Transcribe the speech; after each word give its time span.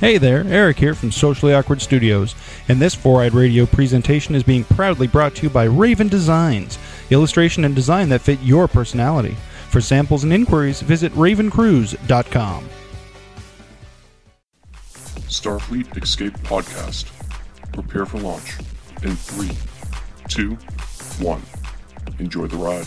Hey 0.00 0.16
there, 0.16 0.46
Eric 0.46 0.78
here 0.78 0.94
from 0.94 1.12
Socially 1.12 1.52
Awkward 1.52 1.82
Studios, 1.82 2.34
and 2.68 2.80
this 2.80 2.94
Four 2.94 3.20
Eyed 3.22 3.34
Radio 3.34 3.66
presentation 3.66 4.34
is 4.34 4.42
being 4.42 4.64
proudly 4.64 5.06
brought 5.06 5.34
to 5.34 5.42
you 5.42 5.50
by 5.50 5.64
Raven 5.64 6.08
Designs, 6.08 6.78
illustration 7.10 7.66
and 7.66 7.74
design 7.74 8.08
that 8.08 8.22
fit 8.22 8.40
your 8.40 8.66
personality. 8.66 9.36
For 9.68 9.82
samples 9.82 10.24
and 10.24 10.32
inquiries, 10.32 10.80
visit 10.80 11.12
ravencruise.com. 11.12 12.66
Starfleet 15.28 16.02
Escape 16.02 16.38
Podcast. 16.38 17.10
Prepare 17.74 18.06
for 18.06 18.20
launch 18.20 18.56
in 19.02 19.14
three, 19.14 19.50
two, 20.28 20.54
one. 21.22 21.42
Enjoy 22.18 22.46
the 22.46 22.56
ride. 22.56 22.86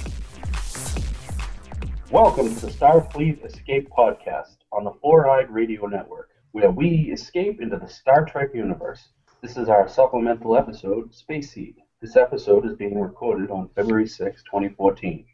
Welcome 2.10 2.56
to 2.56 2.66
the 2.66 2.72
Starfleet 2.72 3.46
Escape 3.46 3.88
Podcast 3.92 4.58
on 4.72 4.84
the 4.84 4.94
Four 5.00 5.30
Eyed 5.30 5.52
Radio 5.52 5.86
Network, 5.86 6.32
where 6.54 6.70
we 6.70 7.10
escape 7.12 7.60
into 7.60 7.78
the 7.78 7.88
Star 7.88 8.26
Trek 8.26 8.52
universe. 8.54 9.10
This 9.42 9.58
is 9.58 9.70
our 9.70 9.90
supplemental 9.90 10.56
episode, 10.56 11.14
Space 11.14 11.52
Seed. 11.52 11.78
This 12.00 12.16
episode 12.16 12.68
is 12.68 12.78
being 12.78 13.02
recorded 13.02 13.50
on 13.50 13.70
February 13.76 14.08
6, 14.08 14.44
2014. 14.44 15.26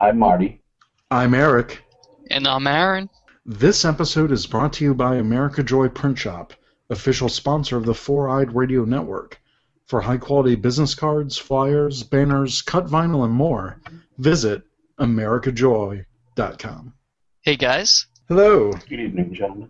I'm 0.00 0.18
Marty. 0.18 0.62
I'm 1.10 1.34
Eric. 1.34 1.84
And 2.30 2.48
I'm 2.48 2.66
Aaron. 2.66 3.10
This 3.44 3.84
episode 3.84 4.32
is 4.32 4.46
brought 4.46 4.72
to 4.74 4.84
you 4.84 4.94
by 4.94 5.16
America 5.16 5.62
Joy 5.62 5.88
Print 5.90 6.16
Shop, 6.16 6.54
official 6.88 7.28
sponsor 7.28 7.76
of 7.76 7.84
the 7.84 7.94
Four 7.94 8.30
Eyed 8.30 8.54
Radio 8.54 8.86
Network. 8.86 9.38
For 9.84 10.00
high 10.00 10.16
quality 10.16 10.54
business 10.54 10.94
cards, 10.94 11.36
flyers, 11.36 12.02
banners, 12.02 12.62
cut 12.62 12.86
vinyl, 12.86 13.26
and 13.26 13.34
more, 13.34 13.82
visit 14.16 14.62
AmericaJoy.com. 14.98 16.94
Hey 17.42 17.56
guys. 17.56 18.06
Hello. 18.28 18.72
Good 18.88 19.00
evening, 19.00 19.34
gentlemen. 19.34 19.68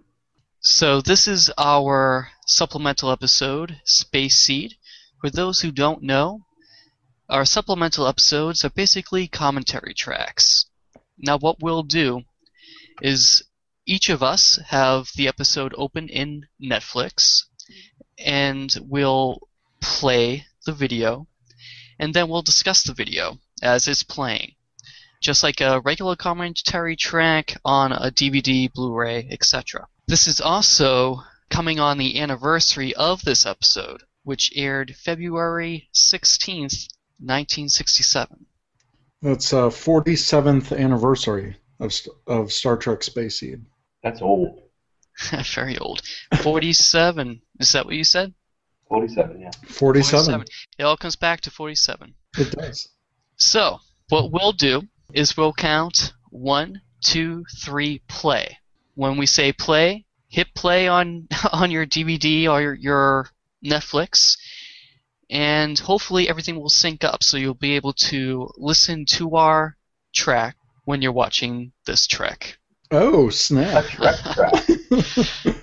So, 0.67 1.03
this 1.03 1.29
is 1.29 1.51
our 1.59 2.31
supplemental 2.47 3.11
episode, 3.11 3.83
Space 3.85 4.39
Seed. 4.39 4.79
For 5.21 5.29
those 5.29 5.61
who 5.61 5.71
don't 5.71 6.03
know, 6.03 6.47
our 7.29 7.45
supplemental 7.45 8.07
episodes 8.07 8.65
are 8.65 8.71
basically 8.71 9.29
commentary 9.29 9.93
tracks. 9.93 10.65
Now, 11.19 11.37
what 11.37 11.61
we'll 11.61 11.83
do 11.83 12.23
is 13.03 13.43
each 13.85 14.09
of 14.09 14.23
us 14.23 14.59
have 14.69 15.11
the 15.15 15.29
episode 15.29 15.75
open 15.77 16.09
in 16.09 16.47
Netflix, 16.59 17.43
and 18.17 18.75
we'll 18.81 19.41
play 19.83 20.47
the 20.65 20.73
video, 20.73 21.29
and 21.99 22.15
then 22.15 22.31
we'll 22.31 22.41
discuss 22.41 22.83
the 22.83 22.95
video 22.95 23.39
as 23.63 23.87
it's 23.87 24.03
playing. 24.03 24.55
Just 25.21 25.43
like 25.43 25.61
a 25.61 25.81
regular 25.81 26.17
commentary 26.17 26.97
track 26.97 27.55
on 27.67 27.93
a 27.93 28.11
DVD, 28.11 28.73
Blu 28.73 28.95
ray, 28.95 29.29
etc. 29.31 29.89
This 30.07 30.27
is 30.27 30.41
also 30.41 31.23
coming 31.49 31.81
on 31.81 31.97
the 31.97 32.21
anniversary 32.21 32.95
of 32.95 33.23
this 33.25 33.47
episode, 33.47 34.03
which 34.23 34.53
aired 34.55 34.95
February 34.97 35.89
16th, 35.95 36.89
1967. 37.19 38.47
That's 39.23 39.53
uh 39.55 39.71
47th 39.71 40.79
anniversary 40.79 41.57
of, 41.81 41.93
of 42.27 42.53
Star 42.53 42.77
Trek 42.77 43.03
Space 43.03 43.41
Seed. 43.41 43.65
That's 44.03 44.21
old. 44.21 44.61
Very 45.55 45.79
old. 45.79 46.03
47. 46.43 47.41
Is 47.61 47.73
that 47.73 47.87
what 47.87 47.95
you 47.95 48.05
said? 48.05 48.35
47, 48.89 49.41
yeah. 49.41 49.51
47. 49.69 50.45
It 50.79 50.83
all 50.83 50.97
comes 50.99 51.17
back 51.17 51.41
to 51.43 51.51
47. 51.51 52.15
It 52.37 52.51
does. 52.51 52.89
So, 53.37 53.79
what 54.11 54.31
we'll 54.31 54.53
do 54.53 54.83
is 55.15 55.37
we'll 55.37 55.55
count 55.55 56.13
one, 56.29 56.83
two, 57.01 57.45
three, 57.63 58.03
play. 58.09 58.59
When 58.95 59.17
we 59.17 59.27
say 59.27 59.53
play, 59.53 60.05
hit 60.29 60.55
play 60.55 60.89
on 60.89 61.29
on 61.53 61.71
your 61.71 61.87
DVD 61.87 62.49
or 62.49 62.61
your, 62.61 62.75
your 62.75 63.29
Netflix, 63.65 64.37
and 65.31 65.79
hopefully 65.79 66.29
everything 66.29 66.57
will 66.57 66.69
sync 66.69 67.05
up 67.05 67.23
so 67.23 67.37
you'll 67.37 67.55
be 67.55 67.77
able 67.77 67.93
to 67.93 68.51
listen 68.57 69.05
to 69.07 69.37
our 69.37 69.77
track 70.13 70.57
when 70.85 71.03
you're 71.03 71.13
watching 71.13 71.73
this 71.87 72.07
trek. 72.07 72.59
Oh, 72.91 73.31
snap. 73.31 73.85
Track. 73.87 74.25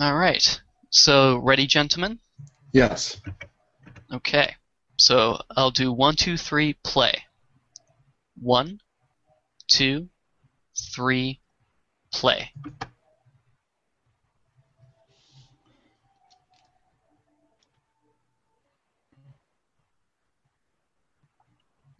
All 0.00 0.14
right. 0.14 0.60
So, 0.90 1.38
ready, 1.38 1.66
gentlemen? 1.66 2.20
yes. 2.72 3.20
Okay. 4.12 4.54
So 4.96 5.40
I'll 5.56 5.70
do 5.70 5.92
one, 5.92 6.16
two, 6.16 6.36
three, 6.36 6.74
play. 6.84 7.24
One, 8.40 8.80
two, 9.68 10.08
three, 10.94 11.40
play. 12.12 12.50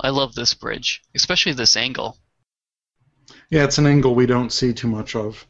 I 0.00 0.10
love 0.10 0.34
this 0.34 0.54
bridge, 0.54 1.02
especially 1.14 1.52
this 1.52 1.76
angle. 1.76 2.16
Yeah, 3.50 3.64
it's 3.64 3.78
an 3.78 3.86
angle 3.86 4.14
we 4.14 4.26
don't 4.26 4.52
see 4.52 4.72
too 4.72 4.88
much 4.88 5.16
of. 5.16 5.46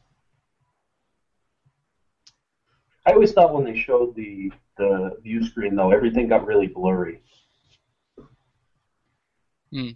I 3.06 3.12
always 3.12 3.32
thought 3.32 3.54
when 3.54 3.64
they 3.64 3.78
showed 3.78 4.14
the, 4.14 4.52
the 4.76 5.16
view 5.22 5.44
screen, 5.44 5.76
though, 5.76 5.92
everything 5.92 6.28
got 6.28 6.47
really 6.47 6.66
blurry. 6.66 7.22
Hmm. 9.72 9.91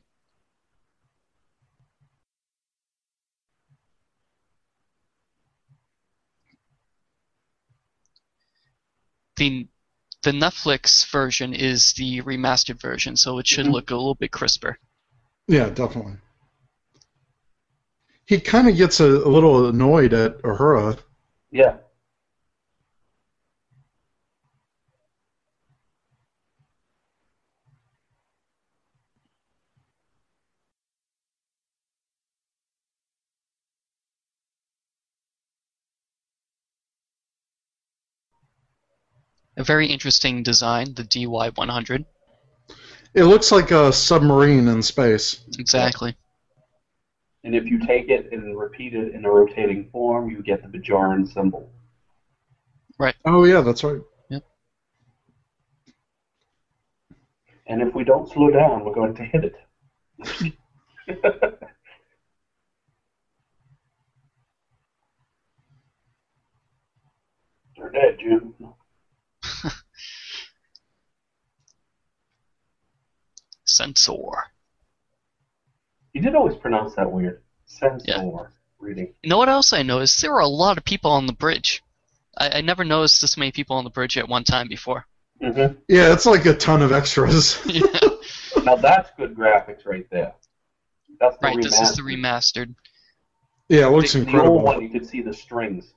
The 9.43 9.67
the 10.23 10.31
Netflix 10.31 11.05
version 11.11 11.53
is 11.53 11.95
the 11.95 12.23
remastered 12.23 12.81
version, 12.81 13.17
so 13.17 13.41
it 13.41 13.49
should 13.49 13.67
Mhm. 13.67 13.73
look 13.73 13.91
a 13.91 13.97
little 13.97 14.15
bit 14.15 14.31
crisper. 14.31 14.79
Yeah, 15.49 15.69
definitely. 15.69 16.19
He 18.25 18.39
kind 18.39 18.69
of 18.69 18.77
gets 18.77 19.01
a, 19.01 19.07
a 19.07 19.31
little 19.37 19.67
annoyed 19.69 20.13
at 20.13 20.41
Uhura. 20.43 20.97
Yeah. 21.51 21.79
A 39.57 39.65
very 39.65 39.87
interesting 39.87 40.43
design, 40.43 40.95
the 40.95 41.05
DY100. 41.05 42.05
It 43.15 43.25
looks 43.25 43.53
like 43.53 43.71
a 43.71 43.93
submarine 43.93 44.69
in 44.69 44.83
space. 44.83 45.45
Exactly. 45.59 46.17
And 47.45 47.55
if 47.55 47.67
you 47.67 47.79
take 47.85 48.09
it 48.09 48.33
and 48.33 48.59
repeat 48.59 48.95
it 48.95 49.15
in 49.15 49.25
a 49.25 49.31
rotating 49.31 49.91
form, 49.91 50.31
you 50.31 50.43
get 50.43 50.63
the 50.63 50.69
Bajoran 50.79 51.31
symbol. 51.31 51.71
Right. 52.99 53.15
Oh, 53.27 53.45
yeah, 53.45 53.61
that's 53.61 53.85
right. 53.85 54.01
Yep. 54.31 54.43
And 57.67 57.83
if 57.83 57.95
we 57.95 58.05
don't 58.05 58.31
slow 58.31 58.51
down, 58.51 58.85
we're 58.85 58.95
going 58.95 59.15
to 59.17 59.25
hit 59.25 59.45
it. 59.45 59.57
You're 67.77 67.91
dead, 67.91 68.19
Jim. 68.21 68.55
Sensor. 73.73 74.13
You 76.13 76.21
did 76.21 76.35
always 76.35 76.57
pronounce 76.57 76.95
that 76.97 77.11
weird. 77.11 77.43
Sensor 77.67 78.05
Yeah. 78.07 78.47
reading. 78.79 79.15
You 79.23 79.31
know 79.31 79.39
what 79.39 79.49
else 79.49 79.73
I 79.73 79.83
noticed? 79.83 80.21
There 80.21 80.33
were 80.33 80.41
a 80.41 80.47
lot 80.47 80.77
of 80.79 80.85
people 80.85 81.11
on 81.11 81.27
the 81.27 81.33
bridge. 81.33 81.83
I, 82.37 82.59
I 82.59 82.61
never 82.61 82.85
noticed 82.85 83.21
this 83.21 83.37
many 83.37 83.53
people 83.53 83.77
on 83.77 83.85
the 83.85 83.91
bridge 83.91 84.19
at 84.19 84.29
one 84.29 84.45
time 84.45 84.69
before. 84.69 85.07
hmm 85.41 85.75
Yeah, 85.89 86.13
it's 86.13 86.27
like 86.27 86.45
a 86.47 86.55
ton 86.55 86.83
of 86.83 86.93
extras. 86.93 87.59
Yeah. 87.67 87.85
Now 88.65 88.77
that's 88.77 89.11
good 89.17 89.35
graphics 89.35 89.87
right 89.87 90.07
there. 90.11 90.35
That's 91.19 91.37
the 91.39 91.47
right, 91.47 91.63
this 91.63 91.81
is 91.81 91.97
the 91.97 92.03
remastered. 92.03 92.67
remastered. 92.69 92.75
yeah, 93.69 93.87
it 93.89 93.91
looks 93.91 94.13
the, 94.13 94.21
the 94.21 94.27
incredible. 94.27 94.57
old 94.57 94.63
one, 94.65 94.83
you 94.83 94.89
could 94.91 95.07
see 95.07 95.23
the 95.23 95.33
strings. 95.35 95.95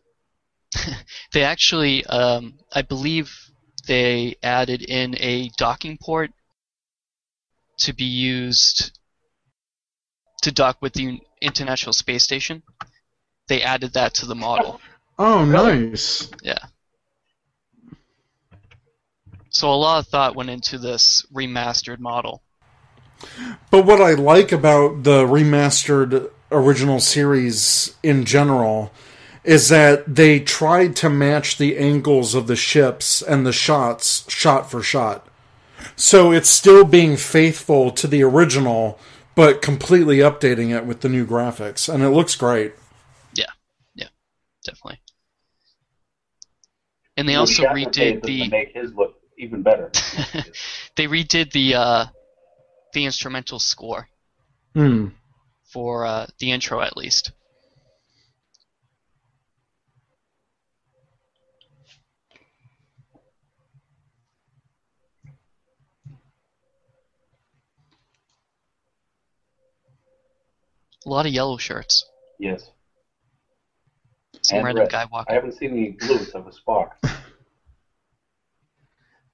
They 1.34 1.44
actually, 1.44 2.06
um, 2.06 2.58
I 2.74 2.82
believe, 2.82 3.32
they 3.88 4.36
added 4.42 4.82
in 4.82 5.16
a 5.20 5.50
docking 5.58 5.98
port 6.02 6.32
to 7.80 7.94
be 7.94 8.06
used 8.06 8.98
to 10.42 10.52
dock 10.52 10.78
with 10.82 10.94
the 10.94 11.20
International 11.42 11.94
Space 11.94 12.24
Station. 12.24 12.64
They 13.48 13.62
added 13.62 13.94
that 13.94 14.14
to 14.16 14.26
the 14.26 14.36
model. 14.36 14.82
Oh, 15.18 15.46
nice. 15.46 16.30
Yeah. 16.44 16.58
So 19.50 19.72
a 19.72 19.76
lot 19.76 20.00
of 20.00 20.08
thought 20.08 20.36
went 20.36 20.50
into 20.50 20.78
this 20.78 21.26
remastered 21.34 22.00
model. 22.00 22.42
But 23.72 23.86
what 23.86 24.02
I 24.02 24.14
like 24.14 24.52
about 24.52 25.04
the 25.04 25.26
remastered 25.26 26.30
original 26.52 27.00
series 27.00 27.96
in 28.04 28.26
general 28.26 28.92
is 29.44 29.70
that 29.70 30.16
they 30.16 30.40
tried 30.40 30.96
to 30.98 31.10
match 31.10 31.58
the 31.58 31.78
angles 31.78 32.36
of 32.36 32.48
the 32.48 32.56
ships 32.56 33.22
and 33.22 33.46
the 33.46 33.54
shots 33.54 34.30
shot 34.30 34.70
for 34.70 34.82
shot. 34.82 35.28
So 35.96 36.32
it's 36.32 36.50
still 36.50 36.86
being 36.86 37.18
faithful 37.18 37.92
to 37.92 38.08
the 38.08 38.24
original, 38.24 39.00
but 39.36 39.62
completely 39.62 40.18
updating 40.18 40.76
it 40.76 40.86
with 40.86 41.02
the 41.02 41.10
new 41.10 41.26
graphics, 41.26 41.94
and 41.94 42.04
it 42.04 42.10
looks 42.10 42.36
great. 42.36 42.74
Yeah, 43.34 43.46
yeah, 43.96 44.08
definitely. 44.64 45.02
And 47.18 47.28
they 47.28 47.38
Woody 47.38 47.40
also 47.40 47.64
redid 47.64 48.24
the 48.24 48.50
make 48.50 48.74
his 48.74 48.94
look 48.94 49.16
even 49.38 49.62
better. 49.64 49.92
they 50.96 51.08
redid 51.08 51.52
the 51.52 51.76
uh, 51.76 52.06
the 52.94 53.06
instrumental 53.06 53.60
score 53.60 54.08
Hmm. 54.74 55.08
for 55.72 56.06
uh, 56.06 56.28
the 56.40 56.52
intro 56.52 56.82
at 56.82 56.98
least. 56.98 57.32
A 71.06 71.10
lot 71.10 71.26
of 71.28 71.34
yellow 71.34 71.58
shirts. 71.58 72.06
yes. 72.40 72.72
Some 74.42 74.58
And 74.58 74.66
random 74.66 74.84
red. 74.84 74.92
guy 74.92 75.08
I 75.28 75.34
haven't 75.34 75.54
seen 75.54 75.72
any 75.72 75.92
blues 75.92 76.30
of 76.32 76.48
a 76.48 76.52
spark. 76.52 76.98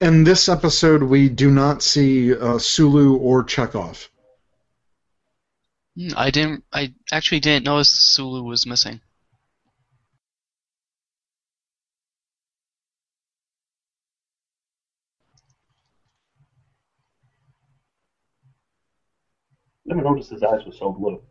In 0.02 0.24
this 0.24 0.50
episode, 0.50 1.04
we 1.04 1.30
do 1.30 1.52
not 1.52 1.84
see 1.84 2.36
uh, 2.36 2.58
Sulu 2.58 3.16
or 3.18 3.44
Chekov. 3.44 4.08
Hmm, 5.96 6.10
I 6.18 6.32
didn't. 6.32 6.64
I 6.74 6.94
actually 7.12 7.40
didn't 7.40 7.66
notice 7.66 7.90
Sulu 7.90 8.44
was 8.44 8.66
missing. 8.66 9.02
Never 19.86 20.02
noticed 20.02 20.32
his 20.32 20.44
eyes 20.44 20.66
were 20.66 20.72
so 20.72 20.92
blue. 20.92 21.22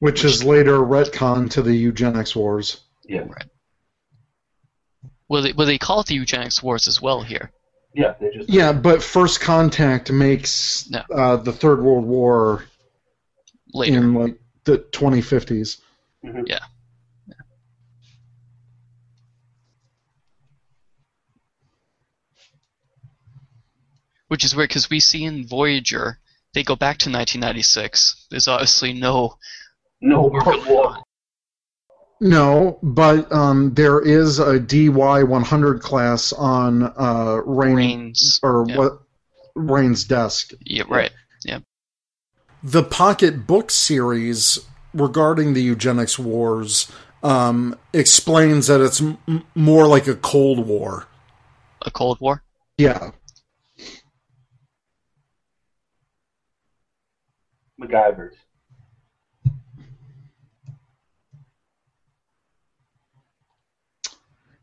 Which 0.00 0.24
is 0.24 0.42
later 0.42 0.78
retcon 0.78 1.50
to 1.52 1.62
the 1.62 1.74
eugenics 1.74 2.34
wars. 2.34 2.80
Yeah. 3.04 3.20
Right. 3.20 3.44
Well, 5.28 5.42
they, 5.42 5.52
well, 5.52 5.66
they 5.66 5.78
call 5.78 6.00
it 6.00 6.06
the 6.06 6.14
eugenics 6.14 6.62
wars 6.62 6.88
as 6.88 7.00
well 7.00 7.22
here. 7.22 7.52
Yeah, 7.94 8.14
they 8.20 8.30
just 8.30 8.48
Yeah, 8.48 8.72
but 8.72 9.02
First 9.02 9.40
Contact 9.40 10.10
makes 10.10 10.88
No. 10.90 11.02
uh, 11.14 11.36
the 11.36 11.52
Third 11.52 11.82
World 11.82 12.04
War 12.04 12.64
Later. 13.74 13.96
in 13.98 14.14
like 14.14 14.38
the 14.64 14.78
2050s. 14.78 15.78
Mhm. 16.24 16.44
Yeah. 16.48 16.60
Which 24.28 24.44
is 24.44 24.54
weird 24.54 24.68
because 24.68 24.88
we 24.90 25.00
see 25.00 25.24
in 25.24 25.46
Voyager 25.46 26.18
they 26.54 26.62
go 26.62 26.76
back 26.76 26.98
to 26.98 27.10
1996. 27.10 28.26
There's 28.30 28.48
obviously 28.48 28.92
no 28.92 29.38
no 30.00 30.22
war 30.22 30.42
World 30.44 30.66
War. 30.66 30.96
No, 32.20 32.78
but 32.82 33.32
um, 33.32 33.72
there 33.74 34.00
is 34.00 34.38
a 34.38 34.60
DY 34.60 35.22
100 35.22 35.80
class 35.80 36.32
on 36.34 36.82
uh, 36.82 37.40
Rain 37.46 37.74
Rains. 37.74 38.40
or 38.42 38.66
yeah. 38.68 38.76
what 38.76 39.02
Rain's 39.54 40.04
desk. 40.04 40.52
Yeah, 40.60 40.84
right. 40.88 41.12
Yeah. 41.44 41.60
The 42.62 42.82
Pocket 42.82 43.46
Book 43.46 43.70
series 43.70 44.58
regarding 44.92 45.54
the 45.54 45.62
eugenics 45.62 46.18
wars 46.18 46.92
um, 47.22 47.74
explains 47.94 48.66
that 48.66 48.82
it's 48.82 49.00
m- 49.00 49.16
m- 49.26 49.46
more 49.54 49.86
like 49.86 50.06
a 50.06 50.14
Cold 50.14 50.66
War. 50.66 51.06
A 51.82 51.90
Cold 51.90 52.20
War. 52.20 52.42
Yeah, 52.76 53.12
McGivers. 57.80 58.34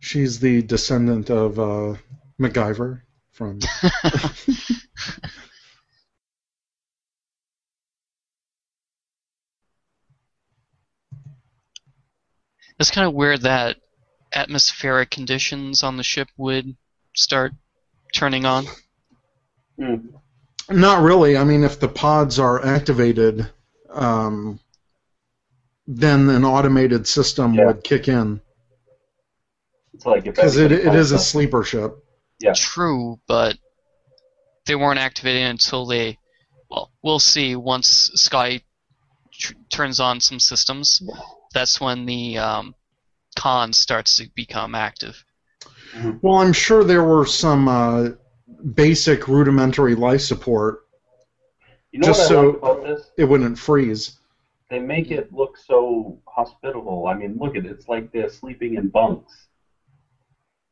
She's 0.08 0.40
the 0.40 0.62
descendant 0.62 1.30
of 1.30 1.60
uh, 1.60 1.96
MacGyver 2.40 3.02
from. 3.32 3.60
It's 12.80 12.92
kind 12.92 13.08
of 13.08 13.16
weird 13.16 13.42
that 13.42 13.78
atmospheric 14.32 15.10
conditions 15.10 15.82
on 15.82 15.98
the 15.98 16.04
ship 16.04 16.28
would 16.38 16.76
start 17.16 17.54
turning 18.14 18.46
on. 18.46 18.68
Mm. 19.80 20.14
Not 20.70 21.02
really. 21.02 21.38
I 21.38 21.44
mean, 21.44 21.64
if 21.64 21.80
the 21.80 21.88
pods 21.88 22.38
are 22.38 22.64
activated, 22.64 23.50
um, 23.90 24.60
then 25.88 26.30
an 26.30 26.46
automated 26.46 27.08
system 27.08 27.56
Yeah. 27.56 27.66
would 27.66 27.84
kick 27.84 28.08
in 28.08 28.42
It's 29.98 30.06
like 30.06 30.28
if 30.28 30.36
because 30.36 30.58
it, 30.58 30.72
it 30.72 30.94
is 30.94 31.12
a 31.12 31.18
sleeper 31.18 31.64
ship. 31.64 31.98
Yeah. 32.40 32.54
True, 32.56 33.20
but 33.28 33.58
they 34.68 34.76
weren't 34.76 35.00
activated 35.00 35.50
until 35.50 35.88
they. 35.88 36.20
Well, 36.70 36.92
we'll 37.02 37.18
see 37.18 37.56
once 37.56 38.12
Sky 38.14 38.62
tr- 39.34 39.54
turns 39.72 40.00
on 40.00 40.22
some 40.22 40.40
systems. 40.40 41.02
That's 41.52 41.82
when 41.82 42.06
the 42.06 42.38
um, 42.38 42.76
Khan 43.36 43.74
starts 43.74 44.18
to 44.18 44.30
become 44.36 44.76
active. 44.76 45.26
Well, 46.22 46.36
I'm 46.36 46.54
sure 46.54 46.84
there 46.84 47.04
were 47.04 47.26
some 47.26 47.68
uh, 47.68 48.10
basic 48.76 49.28
rudimentary 49.28 49.96
life 49.96 50.22
support. 50.22 50.82
You 51.92 52.02
know 52.02 52.08
Just 52.10 52.20
what 52.20 52.26
I 52.26 52.28
so- 52.30 52.48
like 52.50 52.58
about 52.58 52.84
this? 52.84 53.12
It 53.18 53.26
wouldn't 53.26 53.58
freeze. 53.58 54.20
They 54.70 54.78
make 54.78 55.10
it 55.10 55.34
look 55.34 55.58
so 55.58 56.20
hospitable. 56.28 57.08
I 57.08 57.16
mean, 57.16 57.38
look 57.40 57.56
at 57.56 57.66
it. 57.66 57.72
It's 57.72 57.88
like 57.88 58.12
they're 58.12 58.30
sleeping 58.30 58.76
in 58.76 58.90
bunks 58.90 59.47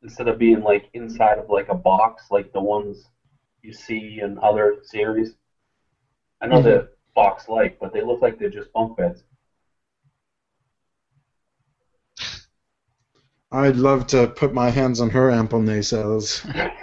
instead 0.02 0.28
of 0.28 0.38
being 0.38 0.62
like 0.62 0.88
inside 0.94 1.38
of 1.38 1.48
like 1.50 1.68
a 1.68 1.74
box, 1.74 2.30
like 2.30 2.52
the 2.52 2.60
ones 2.60 3.08
you 3.62 3.72
see 3.72 4.20
in 4.22 4.38
other 4.42 4.76
series. 4.82 5.34
I 6.40 6.46
know 6.46 6.60
Mhm. 6.60 6.64
they're 6.64 6.88
box-like, 7.14 7.78
but 7.80 7.92
they 7.92 8.02
look 8.02 8.20
like 8.22 8.38
they're 8.38 8.48
just 8.50 8.72
bunk 8.72 8.96
beds. 8.96 9.24
I'd 13.50 13.76
love 13.76 14.06
to 14.08 14.28
put 14.28 14.52
my 14.52 14.70
hands 14.70 15.00
on 15.00 15.10
her 15.10 15.30
ample 15.30 15.60
nacelles. 15.60 16.42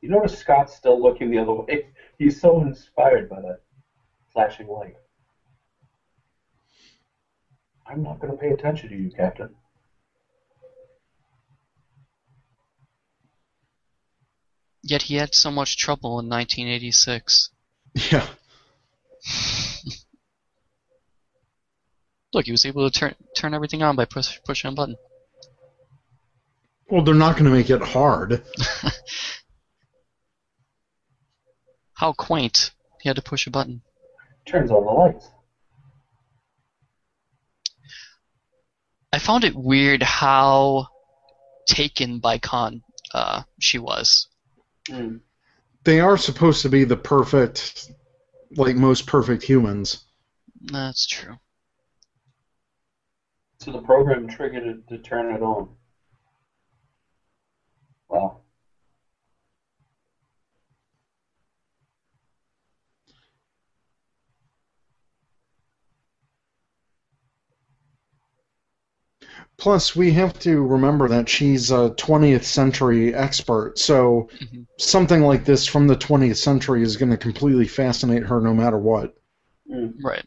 You 0.00 0.10
notice 0.10 0.38
Scott's 0.38 0.74
still 0.74 1.00
looking 1.00 1.30
the 1.30 1.38
other 1.38 1.52
way. 1.52 1.88
He's 2.18 2.40
so 2.40 2.60
inspired 2.62 3.28
by 3.28 3.40
that 3.40 3.60
flashing 4.32 4.68
light. 4.68 4.94
I'm 7.88 8.02
not 8.02 8.20
going 8.20 8.32
to 8.32 8.38
pay 8.38 8.50
attention 8.50 8.90
to 8.90 8.96
you, 8.96 9.10
Captain. 9.10 9.54
Yet 14.82 15.02
he 15.02 15.14
had 15.16 15.34
so 15.34 15.50
much 15.50 15.76
trouble 15.78 16.20
in 16.20 16.28
1986. 16.28 17.50
Yeah. 18.10 18.26
Look, 22.32 22.44
he 22.44 22.52
was 22.52 22.64
able 22.66 22.88
to 22.88 22.98
turn 22.98 23.14
turn 23.36 23.54
everything 23.54 23.82
on 23.82 23.96
by 23.96 24.04
push, 24.04 24.38
pushing 24.44 24.70
a 24.70 24.74
button. 24.74 24.96
Well, 26.90 27.02
they're 27.02 27.14
not 27.14 27.32
going 27.32 27.46
to 27.46 27.50
make 27.50 27.70
it 27.70 27.82
hard. 27.82 28.42
How 31.94 32.12
quaint! 32.12 32.70
He 33.00 33.08
had 33.08 33.16
to 33.16 33.22
push 33.22 33.46
a 33.46 33.50
button. 33.50 33.82
Turns 34.46 34.70
on 34.70 34.84
the 34.84 34.90
lights. 34.90 35.30
I 39.12 39.18
found 39.18 39.44
it 39.44 39.54
weird 39.54 40.02
how 40.02 40.88
taken 41.66 42.18
by 42.18 42.38
Khan 42.38 42.82
uh, 43.14 43.42
she 43.58 43.78
was. 43.78 44.28
Mm. 44.88 45.20
They 45.84 46.00
are 46.00 46.16
supposed 46.16 46.62
to 46.62 46.68
be 46.68 46.84
the 46.84 46.96
perfect, 46.96 47.90
like 48.56 48.76
most 48.76 49.06
perfect 49.06 49.42
humans. 49.42 50.04
That's 50.60 51.06
true. 51.06 51.36
So 53.60 53.72
the 53.72 53.82
program 53.82 54.28
triggered 54.28 54.66
it 54.66 54.88
to 54.88 54.98
turn 54.98 55.34
it 55.34 55.42
on. 55.42 55.70
Wow. 58.08 58.40
Plus, 69.58 69.96
we 69.96 70.12
have 70.12 70.38
to 70.38 70.62
remember 70.64 71.08
that 71.08 71.28
she's 71.28 71.70
a 71.72 71.90
20th 71.96 72.44
century 72.46 73.12
expert, 73.14 73.78
so 73.78 74.28
Mhm. 74.40 74.66
something 74.78 75.22
like 75.22 75.44
this 75.44 75.66
from 75.66 75.88
the 75.88 75.96
20th 75.96 76.38
century 76.38 76.82
is 76.82 76.96
going 76.96 77.10
to 77.10 77.16
completely 77.16 77.66
fascinate 77.66 78.22
her 78.24 78.40
no 78.40 78.54
matter 78.54 78.78
what. 78.78 79.16
Mm. 79.70 79.94
Right. 80.02 80.24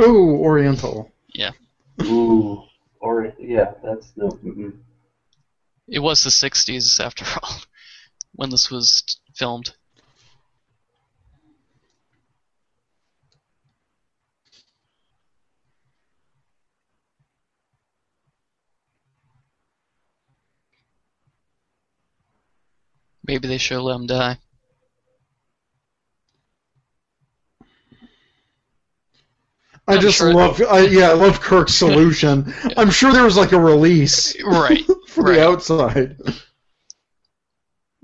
Ooh, 0.00 0.36
Oriental. 0.40 1.10
Yeah. 1.34 1.52
Ooh, 2.02 2.62
or 3.00 3.32
yeah, 3.38 3.74
that's 3.82 4.12
no. 4.16 4.28
Mm-mm. 4.28 4.76
It 5.92 5.98
was 5.98 6.22
the 6.22 6.30
60s, 6.30 7.04
after 7.04 7.24
all, 7.42 7.56
when 8.32 8.50
this 8.50 8.70
was 8.70 9.02
filmed. 9.34 9.74
Maybe 23.26 23.48
they 23.48 23.58
should 23.58 23.82
let 23.82 23.96
him 23.96 24.06
die. 24.06 24.38
I 29.90 29.94
I'm 29.96 30.00
just 30.00 30.18
sure- 30.18 30.32
love, 30.32 30.60
I, 30.62 30.80
yeah, 30.86 31.10
I 31.10 31.12
love 31.24 31.40
Kirk's 31.40 31.74
solution. 31.74 32.52
I'm 32.76 32.90
sure 32.90 33.12
there 33.12 33.24
was 33.24 33.36
like 33.36 33.52
a 33.52 33.60
release 33.60 34.34
Right. 34.44 34.84
for 35.08 35.24
right. 35.24 35.34
the 35.36 35.44
outside. 35.46 36.16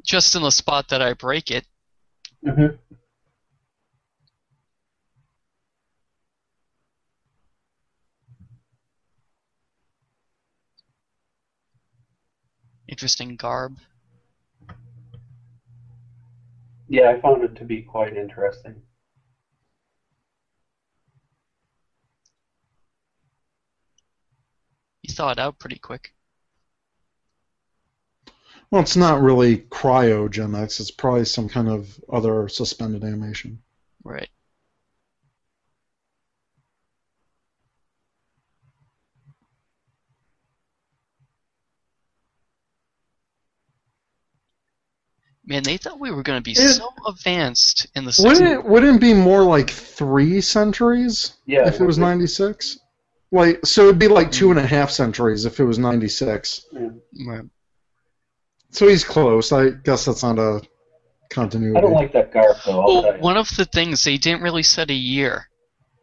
Just 0.04 0.34
in 0.36 0.42
the 0.42 0.50
spot 0.50 0.88
that 0.90 1.02
I 1.02 1.12
break 1.14 1.50
it. 1.50 1.64
Mhm. 2.44 2.78
Interesting 12.88 13.36
garb. 13.36 13.76
Yeah, 16.88 17.10
I 17.10 17.20
found 17.20 17.42
it 17.42 17.56
to 17.56 17.64
be 17.64 17.82
quite 17.82 18.16
interesting. 18.16 18.80
Thawed 25.16 25.38
out 25.38 25.58
pretty 25.58 25.78
quick. 25.78 26.12
Well, 28.70 28.82
it's 28.82 28.96
not 28.96 29.22
really 29.22 29.58
cryogenics. 29.58 30.80
It's 30.80 30.90
probably 30.90 31.24
some 31.24 31.48
kind 31.48 31.68
of 31.68 31.98
other 32.12 32.48
suspended 32.48 33.04
animation. 33.04 33.62
Right. 34.04 34.28
Man, 45.48 45.62
they 45.62 45.76
thought 45.76 46.00
we 46.00 46.10
were 46.10 46.24
going 46.24 46.38
to 46.38 46.42
be 46.42 46.52
It- 46.52 46.74
so 46.74 46.88
advanced 47.06 47.86
in 47.94 48.04
the 48.04 48.10
60s. 48.10 48.24
Wouldn't 48.24 48.46
it, 48.50 48.64
wouldn't 48.64 48.96
it 48.96 49.00
be 49.00 49.14
more 49.14 49.44
like 49.44 49.70
three 49.70 50.40
centuries 50.40 51.34
Yeah, 51.46 51.68
if 51.68 51.80
it 51.80 51.84
was 51.86 51.98
would 51.98 52.02
be. 52.02 52.06
96? 53.32 53.32
Like, 53.32 53.66
so 53.66 53.84
it'd 53.84 53.98
be 53.98 54.08
like 54.08 54.30
two 54.30 54.50
and 54.50 54.58
a 54.58 54.62
mm. 54.62 54.66
half 54.66 54.90
centuries 54.90 55.44
if 55.44 55.60
it 55.60 55.64
was 55.64 55.78
96. 55.78 56.66
Yeah. 56.72 56.88
Right. 57.26 57.44
So 58.70 58.88
he's 58.88 59.04
close. 59.04 59.52
I 59.52 59.70
guess 59.70 60.04
that's 60.04 60.22
not 60.22 60.38
a 60.38 60.60
continuity. 61.30 61.76
I 61.76 61.80
don't 61.80 61.92
like 61.92 62.12
that 62.12 62.32
garb 62.32 62.56
though. 62.64 62.84
Well, 62.84 63.18
one 63.18 63.36
of 63.36 63.54
the 63.56 63.64
things 63.64 64.04
they 64.04 64.16
didn't 64.16 64.42
really 64.42 64.62
set 64.62 64.90
a 64.90 64.94
year 64.94 65.48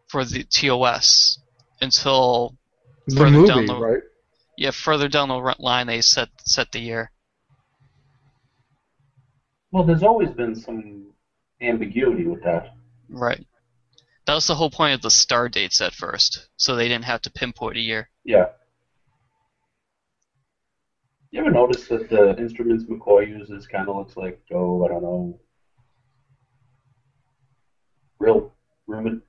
for 0.08 0.26
the 0.26 0.44
TOS 0.44 1.40
until 1.82 2.56
the 3.08 3.18
further 3.18 3.32
movie, 3.32 3.48
down 3.48 3.66
the- 3.66 3.80
right? 3.80 4.04
yeah 4.58 4.72
further 4.72 5.08
down 5.08 5.30
the 5.30 5.56
line 5.60 5.88
they 5.88 6.02
set 6.02 6.30
set 6.46 6.72
the 6.72 6.80
year. 6.80 7.12
Well, 9.72 9.84
there's 9.84 10.04
always 10.04 10.30
been 10.30 10.56
some 10.56 11.08
ambiguity 11.62 12.26
with 12.28 12.44
that. 12.44 12.76
Right. 13.10 13.46
That 14.26 14.36
was 14.36 14.48
the 14.48 14.56
whole 14.56 14.70
point 14.70 14.94
of 14.94 15.02
the 15.02 15.12
star 15.12 15.50
dates 15.50 15.82
at 15.82 15.94
first, 15.94 16.48
so 16.56 16.76
they 16.76 16.88
didn't 16.88 17.06
have 17.06 17.22
to 17.24 17.32
pinpoint 17.32 17.78
a 17.78 17.82
year. 17.82 18.10
Yeah. 18.24 18.46
You 21.32 21.42
ever 21.42 21.52
notice 21.52 21.88
that 21.88 22.10
the 22.10 22.38
instruments 22.38 22.86
McCoy 22.86 23.28
uses 23.28 23.68
kind 23.68 23.90
of 23.90 23.96
looks 23.96 24.16
like, 24.16 24.40
oh, 24.54 24.86
I 24.86 24.88
don't 24.88 25.02
know, 25.02 25.40
real 28.20 28.54
rumen? 28.88 29.22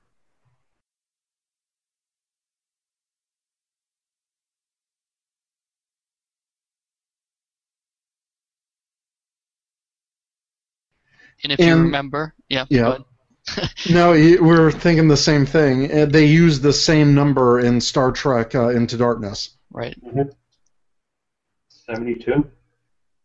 And 11.43 11.53
if 11.53 11.59
you 11.59 11.75
remember, 11.77 12.35
yeah, 12.49 12.65
Yeah. 12.71 12.99
Go 13.47 13.63
ahead. 13.63 13.71
No, 13.91 14.11
we're 14.41 14.71
thinking 14.71 15.09
the 15.09 15.17
same 15.17 15.45
thing. 15.47 15.91
Uh, 15.93 16.07
They 16.07 16.27
use 16.27 16.61
the 16.61 16.73
same 16.73 17.15
number 17.15 17.61
in 17.61 17.81
Star 17.81 18.13
Trek 18.13 18.55
uh, 18.55 18.69
Into 18.69 18.97
Darkness. 18.97 19.57
right. 19.71 19.97
72? 21.69 22.51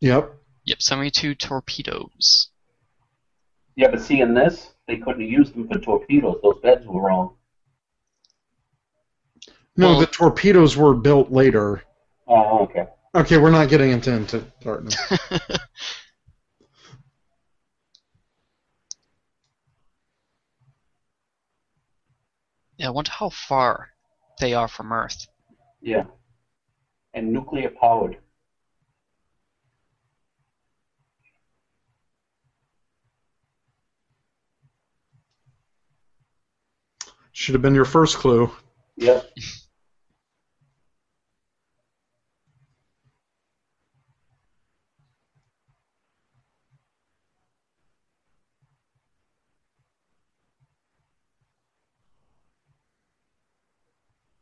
Yep. 0.01 0.33
Yep, 0.65 0.81
72 0.81 1.35
torpedoes. 1.35 2.49
Yeah, 3.75 3.89
but 3.91 4.01
see, 4.01 4.19
in 4.21 4.33
this, 4.33 4.71
they 4.87 4.97
couldn't 4.97 5.21
have 5.21 5.29
used 5.29 5.53
them 5.55 5.67
for 5.67 5.79
torpedoes. 5.79 6.39
Those 6.43 6.59
beds 6.61 6.85
were 6.85 7.01
wrong. 7.01 7.35
No, 9.77 9.91
Well- 9.91 9.99
the 10.01 10.07
torpedoes 10.07 10.75
were 10.75 10.93
built 10.93 11.31
later. 11.31 11.83
Oh, 12.27 12.59
okay. 12.63 12.87
Okay, 13.15 13.37
we're 13.37 13.49
not 13.51 13.69
getting 13.69 13.91
into 13.91 14.11
Into 14.13 14.43
Darkness. 14.61 14.95
I 22.81 22.89
wonder 22.89 23.11
how 23.11 23.29
far 23.29 23.89
they 24.39 24.53
are 24.53 24.67
from 24.67 24.91
Earth. 24.91 25.27
Yeah. 25.81 26.05
And 27.13 27.33
nuclear 27.33 27.69
powered. 27.69 28.17
Should 37.31 37.55
have 37.55 37.61
been 37.61 37.75
your 37.75 37.85
first 37.85 38.17
clue. 38.17 38.51
Yep. 38.97 39.29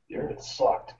Yeah, 0.10 0.27
it 0.38 0.44
sucked. 0.44 0.94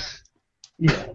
yeah. 0.78 1.06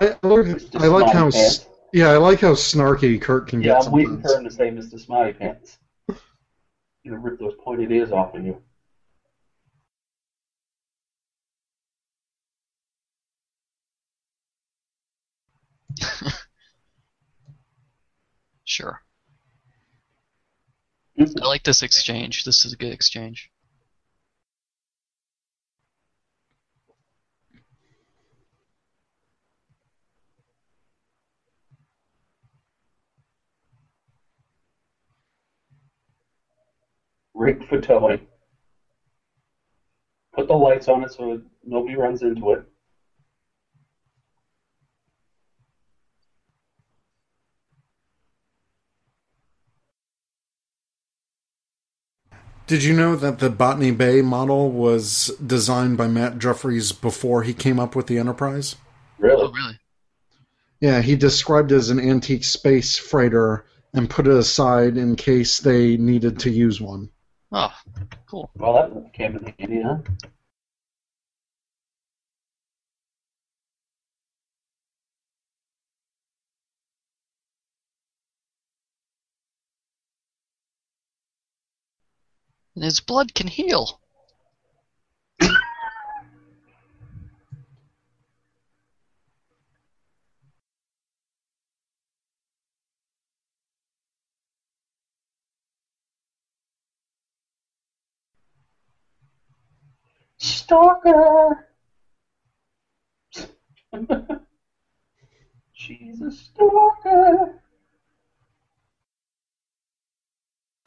I, 0.00 0.14
I 0.22 0.26
like, 0.26 0.46
I 0.76 0.86
like 0.86 1.06
how 1.10 1.30
Pants. 1.30 1.66
yeah, 1.92 2.08
I 2.10 2.16
like 2.18 2.40
how 2.40 2.52
snarky 2.52 3.20
Kirk 3.20 3.48
can 3.48 3.60
Yeah, 3.60 3.74
get 3.74 3.82
I'm 3.82 3.92
waiting 3.92 4.10
sometimes. 4.10 4.32
for 4.32 4.38
him 4.38 4.44
to 4.44 4.50
say 4.50 4.70
Mr. 4.70 4.98
Smiley 5.00 5.32
Pants. 5.32 5.78
You 7.04 7.12
know, 7.12 7.18
rip 7.18 7.38
those 7.38 7.54
pointed 7.64 7.90
ears 7.90 8.12
off 8.12 8.34
of 8.34 8.44
you. 8.44 8.60
Sure. 18.78 19.02
Mhm. 21.18 21.42
I 21.42 21.48
like 21.48 21.64
this 21.64 21.82
exchange. 21.82 22.44
This 22.44 22.64
is 22.64 22.72
a 22.72 22.76
good 22.76 22.92
exchange. 22.92 23.50
For 37.34 37.80
towing. 37.80 38.28
Put 40.34 40.46
the 40.46 40.54
lights 40.54 40.86
on 40.86 41.02
it 41.02 41.10
so 41.10 41.42
nobody 41.64 41.96
runs 41.96 42.22
into 42.22 42.52
it. 42.52 42.64
Did 52.68 52.84
you 52.84 52.92
know 52.92 53.16
that 53.16 53.38
the 53.38 53.48
Botany 53.48 53.92
Bay 53.92 54.20
model 54.20 54.70
was 54.70 55.28
designed 55.44 55.96
by 55.96 56.06
Matt 56.06 56.38
Jefferies 56.38 56.92
before 56.92 57.42
he 57.42 57.54
came 57.54 57.80
up 57.80 57.96
with 57.96 58.08
the 58.08 58.18
Enterprise? 58.18 58.76
Really? 59.16 59.42
Oh, 59.42 59.50
really? 59.50 59.78
Yeah, 60.78 61.00
he 61.00 61.16
described 61.16 61.72
it 61.72 61.76
as 61.76 61.88
an 61.88 61.98
antique 61.98 62.44
space 62.44 62.94
freighter 62.94 63.64
and 63.94 64.10
put 64.10 64.26
it 64.26 64.34
aside 64.34 64.98
in 64.98 65.16
case 65.16 65.60
they 65.60 65.96
needed 65.96 66.38
to 66.40 66.50
use 66.50 66.78
one. 66.78 67.08
Oh, 67.52 67.72
cool. 68.26 68.50
Well, 68.56 68.74
that 68.74 69.14
came 69.14 69.38
in 69.38 69.54
handy, 69.58 69.80
huh? 69.80 69.96
And 82.78 82.84
his 82.84 83.00
blood 83.00 83.34
can 83.34 83.48
heal. 83.48 83.98
Stalker! 100.36 101.66
She's 105.72 106.22
a 106.22 106.30
stalker! 106.30 107.60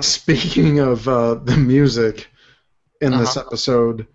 Speaking 0.02 0.80
of 0.80 1.08
uh, 1.08 1.36
the 1.36 1.58
music 1.58 2.30
in 3.02 3.12
this 3.18 3.38
Uh-huh. 3.38 3.48
episode, 3.48 4.08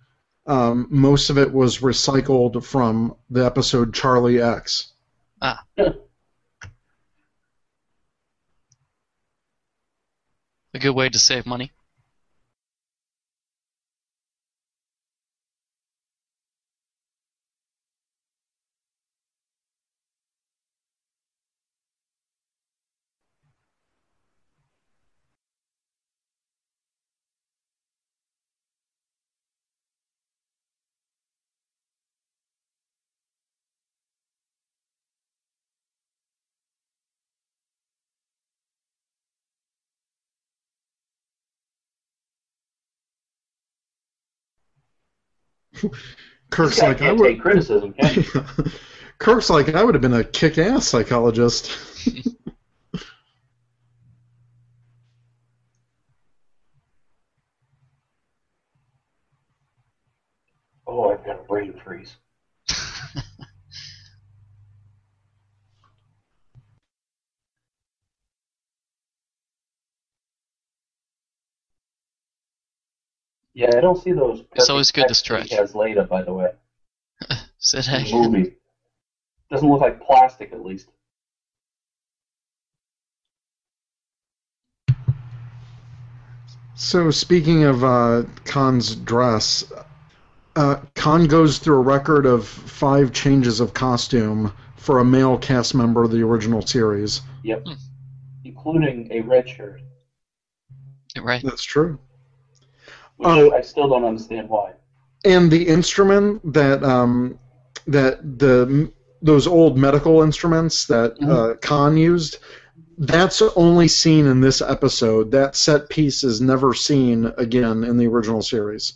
um, 0.47 0.87
most 0.91 1.31
of 1.31 1.39
it 1.39 1.53
was 1.53 1.79
recycled 1.79 2.65
from 2.65 3.17
the 3.31 3.45
episode 3.45 3.95
Charlie 3.95 4.41
X. 4.41 4.93
A 5.43 5.59
good 10.79 10.91
way 10.91 11.09
to 11.09 11.19
save 11.19 11.47
money. 11.47 11.73
Kirk's 46.51 46.81
like, 46.81 47.03
I 47.03 47.13
would. 47.13 47.27
take 47.27 47.41
criticism? 47.41 47.95
Kirk's 49.19 49.51
like, 49.51 49.75
I 49.75 49.83
would 49.83 49.95
have 49.95 50.03
been 50.03 50.13
a 50.15 50.25
kick-ass 50.25 50.87
psychologist. 50.87 51.71
Oh, 60.89 61.11
I've 61.11 61.25
got 61.25 61.41
a 61.41 61.43
brain 61.43 61.75
freeze. 61.85 62.17
Yeah, 73.57 73.71
I 73.75 73.81
don't 73.81 73.97
see 73.97 74.13
those. 74.13 74.45
It's 74.55 74.69
always 74.69 74.93
good 74.93 75.09
to 75.09 75.15
stretch. 75.15 75.49
He 75.49 75.55
has 75.55 75.75
later, 75.75 76.03
by 76.03 76.23
the 76.23 76.35
way. 76.35 76.51
Said 77.59 77.87
in 77.87 78.05
hey. 78.05 78.11
the 78.11 78.29
movie. 78.29 78.57
Doesn't 79.51 79.67
look 79.67 79.81
like 79.81 79.99
plastic, 80.03 80.53
at 80.53 80.63
least. 80.63 80.91
So 86.75 87.11
speaking 87.11 87.65
of 87.65 87.83
uh, 87.83 88.25
Khan's 88.45 88.95
dress, 88.95 89.65
uh, 90.55 90.77
Khan 90.95 91.27
goes 91.27 91.57
through 91.57 91.77
a 91.77 91.81
record 91.81 92.27
of 92.27 92.47
five 92.47 93.11
changes 93.15 93.61
of 93.61 93.73
costume 93.73 94.53
for 94.77 94.99
a 94.99 95.05
male 95.05 95.39
cast 95.39 95.75
member 95.75 96.05
of 96.05 96.11
the 96.11 96.23
original 96.23 96.61
series. 96.61 97.23
Yep. 97.43 97.63
Hmm. 97.65 97.73
Including 98.45 99.09
a 99.11 99.21
red 99.21 99.49
shirt, 99.49 99.81
Right. 101.19 101.43
That's 101.43 101.65
true. 101.65 101.99
Which 103.17 103.29
Oh. 103.29 103.53
I 103.53 103.61
still 103.61 103.89
don't 103.89 104.05
understand 104.05 104.49
why. 104.49 104.73
And 105.25 105.51
the 105.51 105.67
instrument 105.67 106.53
that 106.53 106.83
um, 106.85 107.39
that 107.87 108.39
the 108.39 108.93
those 109.23 109.47
old 109.47 109.77
medical 109.77 110.23
instruments 110.23 110.87
that 110.87 111.17
uh, 111.23 111.57
Khan 111.61 111.97
used, 111.97 112.39
that's 112.99 113.43
only 113.57 113.89
seen 113.89 114.27
in 114.27 114.41
this 114.41 114.61
episode. 114.61 115.31
That 115.33 115.57
set 115.57 115.89
piece 115.89 116.23
is 116.23 116.41
never 116.41 116.75
seen 116.75 117.33
again 117.39 117.83
in 117.83 117.97
the 117.97 118.07
original 118.07 118.43
series. 118.43 118.95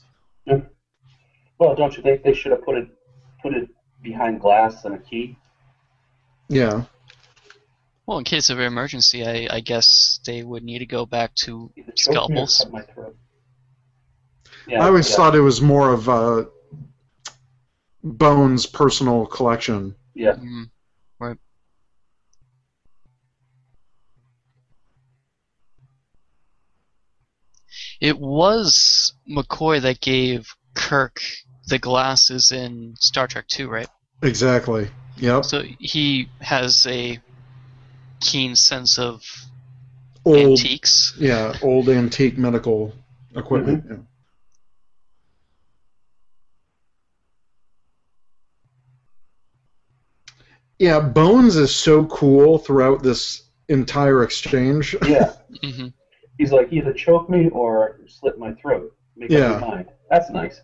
Well, 1.59 1.74
don't 1.74 1.96
you 1.96 2.02
think 2.02 2.22
they 2.22 2.35
should 2.35 2.52
have 2.52 2.64
put 2.64 2.76
it 2.76 2.88
put 3.42 3.54
it 3.54 3.68
behind 4.02 4.40
glass 4.40 4.85
and 4.85 4.94
a 4.94 4.98
key? 4.98 5.37
Yeah. 6.48 6.85
Well, 8.06 8.18
in 8.18 8.24
case 8.24 8.50
of 8.50 8.59
an 8.59 8.64
emergency, 8.64 9.24
I, 9.24 9.46
I 9.56 9.61
guess 9.61 10.20
they 10.26 10.42
would 10.42 10.64
need 10.64 10.80
to 10.80 10.87
go 10.87 11.06
back 11.06 11.35
to 11.46 11.70
Either 11.76 11.92
choke 11.92 12.30
me 12.30 12.40
or 12.40 12.46
scalpels. 12.46 12.66
Cut 14.64 14.70
my 14.70 14.76
throat. 14.76 14.78
Yeah, 14.78 14.84
I 14.84 14.86
always 14.88 15.10
yeah, 15.10 15.16
thought 15.16 15.34
it 15.34 15.40
was 15.40 15.60
more 15.60 15.92
of 15.92 16.08
uh, 16.08 16.44
Bones' 18.02 18.66
personal 18.66 19.26
collection. 19.26 19.94
Yeah. 20.14 20.34
Mm, 20.34 20.70
right. 21.18 21.36
It 28.00 28.18
was 28.18 29.12
McCoy 29.28 29.82
that 29.82 30.00
gave 30.00 30.54
Kirk 30.74 31.20
the 31.66 31.78
glasses 31.78 32.50
in 32.50 32.94
Star 32.98 33.26
Trek 33.26 33.46
2, 33.48 33.68
right? 33.68 33.88
Exactly. 34.22 34.88
Yep. 35.18 35.44
So 35.44 35.62
he 35.78 36.28
has 36.40 36.86
a 36.86 37.18
keen 38.20 38.56
sense 38.56 38.98
of 38.98 39.22
Old. 40.24 40.36
antiques. 40.36 41.14
Yeah, 41.18 41.56
old 41.62 41.88
antique 41.88 42.36
medical 42.38 42.94
equipment. 43.34 43.84
Mm-hmm. 43.84 43.92
yeah. 43.94 44.00
Yeah, 50.80 50.98
Bones 50.98 51.56
is 51.56 51.74
so 51.74 52.06
cool 52.06 52.56
throughout 52.56 53.02
this 53.02 53.50
entire 53.68 54.22
exchange. 54.24 54.96
yeah. 55.06 55.34
hmm 55.62 55.88
He's 56.38 56.52
like 56.52 56.72
either 56.72 56.94
choke 56.94 57.28
me 57.28 57.50
or 57.50 58.00
slit 58.08 58.38
my 58.38 58.54
throat. 58.54 58.90
Make 59.14 59.30
Yeah. 59.30 59.40
up 59.52 59.60
your 59.60 59.70
mind. 59.70 59.88
That's 60.08 60.30
nice. 60.30 60.62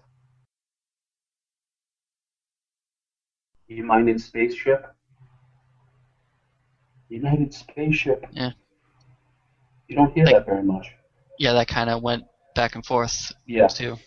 You 3.69 3.77
United 3.77 4.19
Spaceship. 4.23 4.87
United 7.11 7.53
Spaceship. 7.53 8.25
Yeah. 8.33 8.53
You 9.89 9.97
don't 9.97 10.15
hear 10.15 10.25
Like- 10.25 10.35
that 10.37 10.47
very 10.47 10.63
much. 10.63 10.93
Yeah, 11.39 11.53
that 11.53 11.69
kind 11.69 11.91
of 11.91 12.03
went 12.03 12.25
back 12.55 12.75
and 12.75 12.85
forth 12.87 13.33
Yeah. 13.47 13.67
too. 13.67 13.99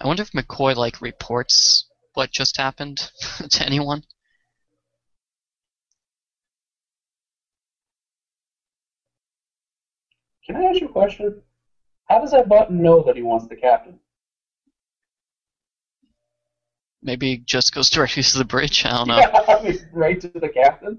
I 0.00 0.06
wonder 0.06 0.22
if 0.22 0.32
McCoy 0.32 0.74
like 0.76 1.02
reports 1.02 1.86
what 2.14 2.30
just 2.30 2.56
happened 2.56 3.10
to 3.50 3.66
anyone. 3.66 4.02
Can 10.46 10.56
I 10.56 10.64
ask 10.64 10.80
you 10.80 10.88
a 10.88 10.92
question? 10.92 11.42
How 12.06 12.18
does 12.20 12.32
that 12.32 12.48
button 12.48 12.82
know 12.82 13.02
that 13.04 13.14
he 13.14 13.22
wants 13.22 13.46
the 13.46 13.56
captain? 13.56 14.00
Maybe 17.02 17.28
he 17.28 17.36
just 17.38 17.74
goes 17.74 17.90
directly 17.90 18.22
to 18.22 18.38
the 18.38 18.44
bridge. 18.44 18.84
I 18.86 18.90
don't 18.90 19.08
know. 19.08 19.18
Yeah, 19.18 19.40
I 19.48 19.62
mean, 19.62 19.78
right 19.92 20.20
to 20.20 20.28
the 20.28 20.48
captain? 20.48 20.98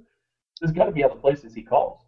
There's 0.60 0.72
got 0.72 0.86
to 0.86 0.92
be 0.92 1.04
other 1.04 1.16
places 1.16 1.56
he 1.56 1.64
calls. 1.64 2.02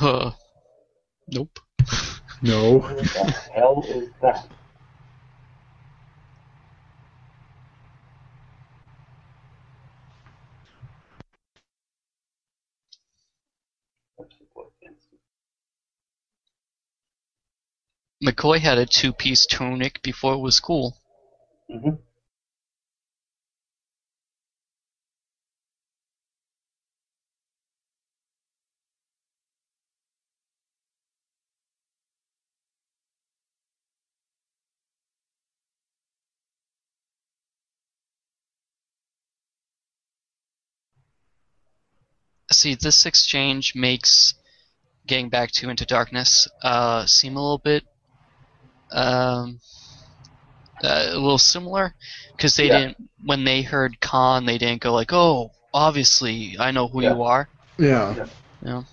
Uh, 0.00 0.30
nope. 1.28 1.58
No. 2.42 2.80
What 2.80 2.98
the 2.98 3.34
hell 3.54 3.82
is 3.88 4.10
that? 4.20 4.46
McCoy 18.22 18.58
had 18.58 18.76
a 18.78 18.84
two-piece 18.86 19.46
tunic 19.46 20.02
before 20.02 20.34
it 20.34 20.38
was 20.38 20.60
cool. 20.60 20.96
hmm 21.70 21.90
See, 42.56 42.74
this 42.74 43.06
exchange 43.06 43.74
makes 43.74 44.34
getting 45.06 45.28
back 45.28 45.50
to 45.52 45.70
Into 45.70 45.84
Darkness 45.86 46.48
uh, 46.62 47.06
seem 47.06 47.36
a 47.36 47.42
little 47.42 47.58
bit 47.58 47.84
um, 48.92 49.60
uh, 50.82 51.08
a 51.10 51.14
little 51.18 51.38
similar 51.38 51.94
because 52.36 52.56
they 52.56 52.68
Yeah. 52.68 52.70
didn't 52.70 52.96
when 53.24 53.44
they 53.44 53.62
heard 53.62 54.00
Khan 54.00 54.44
they 54.46 54.58
didn't 54.58 54.82
go 54.82 54.92
like 54.92 55.12
oh 55.12 55.50
obviously 55.72 56.56
I 56.58 56.70
know 56.70 56.88
who 56.88 57.02
Yeah. 57.02 57.08
you 57.10 57.22
are 57.22 57.48
Yeah. 57.78 58.26
Yeah. 58.64 58.82
you 58.82 58.84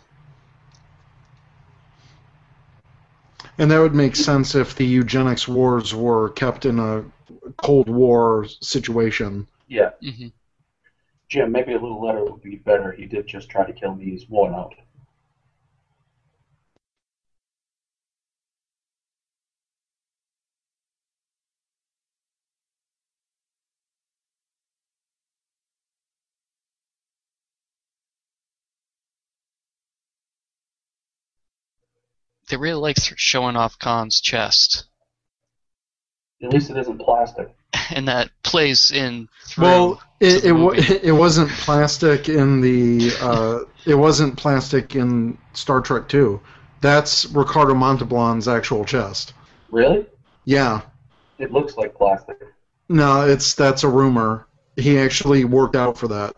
And 3.57 3.71
that 3.71 3.79
would 3.79 3.95
make 3.95 4.15
sense 4.15 4.55
if 4.55 4.75
the 4.75 4.85
eugenics 4.85 5.47
wars 5.47 5.93
were 5.93 6.29
kept 6.29 6.65
in 6.65 6.79
a 6.79 7.03
Cold 7.57 7.89
War 7.89 8.45
situation. 8.61 9.47
Yeah, 9.67 9.91
hmm 10.01 10.27
Jim, 11.29 11.51
maybe 11.51 11.73
a 11.73 11.79
little 11.79 12.01
letter 12.01 12.23
would 12.23 12.41
be 12.41 12.57
better. 12.57 12.91
He 12.91 13.05
did 13.05 13.27
just 13.27 13.49
try 13.49 13.65
to 13.65 13.73
kill 13.73 13.95
me. 13.95 14.05
He's 14.05 14.29
worn 14.29 14.53
out. 14.53 14.75
they 32.53 32.57
really 32.57 32.79
like 32.79 32.97
showing 33.15 33.55
off 33.55 33.79
Khan's 33.79 34.21
chest 34.21 34.85
At 36.43 36.53
least 36.53 36.69
it 36.69 36.77
isn't 36.77 36.99
plastic. 36.99 37.49
and 37.91 38.07
that 38.07 38.29
plays 38.43 38.91
in 38.91 39.27
through 39.45 39.63
Well, 39.63 40.01
it 40.19 40.41
the 40.41 40.49
it, 40.49 40.53
movie. 40.53 40.93
it 41.03 41.11
wasn't 41.11 41.49
plastic 41.51 42.29
in 42.29 42.61
the 42.61 43.11
uh, 43.21 43.59
it 43.85 43.95
wasn't 43.95 44.37
plastic 44.37 44.95
in 44.95 45.37
Star 45.53 45.81
Trek 45.81 46.07
Two. 46.07 46.41
That's 46.81 47.25
Ricardo 47.27 47.73
Montalban's 47.73 48.47
actual 48.47 48.83
chest. 48.83 49.33
Really? 49.71 50.05
Yeah. 50.45 50.81
It 51.39 51.51
looks 51.51 51.77
like 51.77 51.95
plastic. 51.95 52.37
No, 52.89 53.21
it's 53.27 53.53
that's 53.55 53.83
a 53.83 53.89
rumor. 53.89 54.47
He 54.75 54.97
actually 54.99 55.45
worked 55.45 55.75
out 55.75 55.97
for 55.97 56.07
that. 56.09 56.35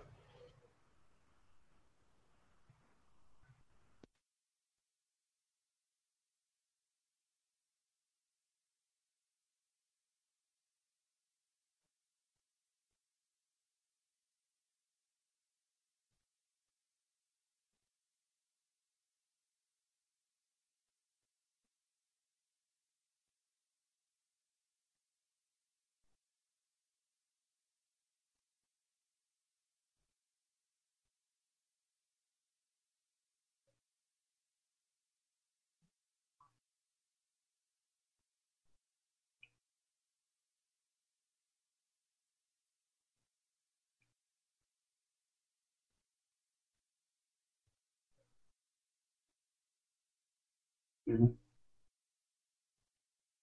Mhm. 51.07 51.35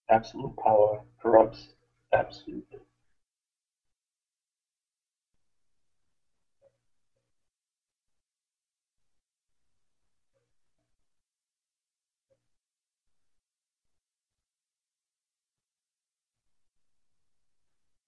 Absolute 0.09 0.57
power 0.59 1.03
corrupts 1.20 1.75
absolutely. 2.12 2.79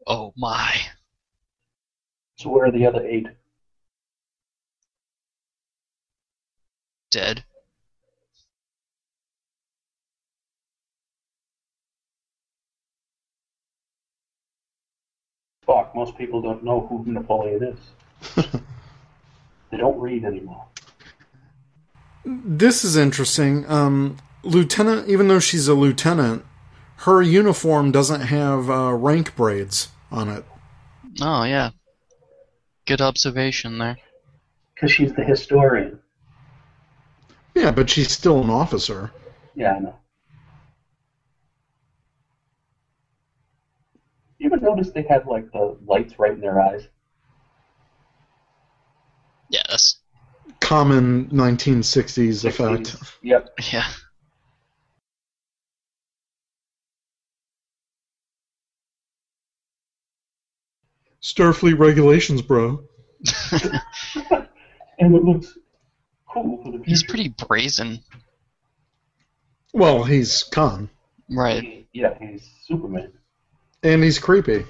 oh 0.06 0.32
my 0.36 0.74
So 2.36 2.48
where 2.50 2.66
are 2.66 2.70
the 2.70 2.86
other 2.86 3.04
eight? 3.04 3.26
dead 7.10 7.44
Fuck, 15.66 15.94
most 15.94 16.16
people 16.18 16.42
don't 16.42 16.62
know 16.62 16.86
who 16.86 17.04
Napoleon 17.10 17.62
is. 17.62 18.34
they 19.70 19.76
don't 19.76 19.98
read 19.98 20.24
anymore. 20.24 20.66
This 22.24 22.84
is 22.84 22.96
interesting. 22.96 23.68
Um, 23.70 24.16
lieutenant, 24.42 25.08
even 25.08 25.28
though 25.28 25.40
she's 25.40 25.68
a 25.68 25.74
lieutenant, 25.74 26.44
her 26.98 27.20
uniform 27.22 27.90
doesn't 27.92 28.22
have 28.22 28.70
uh, 28.70 28.92
rank 28.94 29.36
braids 29.36 29.88
on 30.10 30.28
it. 30.28 30.44
oh 31.20 31.44
yeah 31.44 31.70
good 32.86 33.00
observation 33.00 33.78
there 33.78 33.96
Because 34.74 34.90
she's 34.92 35.12
the 35.14 35.24
historian. 35.24 35.98
Yeah, 37.54 37.70
but 37.70 37.88
she's 37.90 38.10
still 38.10 38.42
an 38.42 38.50
officer. 38.50 39.10
Yeah, 39.54 39.74
I 39.74 39.78
know. 39.80 39.96
You 44.38 44.46
ever 44.46 44.53
notice 44.64 44.90
they 44.90 45.02
had 45.02 45.26
like 45.26 45.50
the 45.52 45.76
lights 45.86 46.18
right 46.18 46.32
in 46.32 46.40
their 46.40 46.60
eyes? 46.60 46.88
yeah 49.50 49.62
that's 49.68 49.96
Common 50.60 51.28
1960s 51.28 52.44
effect. 52.44 52.96
Yep. 53.22 53.50
yeah 53.72 53.86
Starfleet 61.22 61.78
regulations, 61.78 62.42
bro. 62.42 62.82
And 65.00 65.12
it 65.16 65.24
looks 65.24 65.58
cool 66.28 66.62
for 66.62 66.70
the 66.70 66.78
future. 66.78 66.88
he's 66.90 67.02
pretty 67.02 67.28
brazen 67.48 67.98
Well, 69.72 70.04
he's 70.04 70.44
Khan. 70.44 70.88
right 71.28 71.62
He- 71.64 71.88
yeah, 71.92 72.14
he's 72.20 72.48
Superman. 72.62 73.12
And 73.84 74.02
he's 74.02 74.18
creepy. 74.18 74.64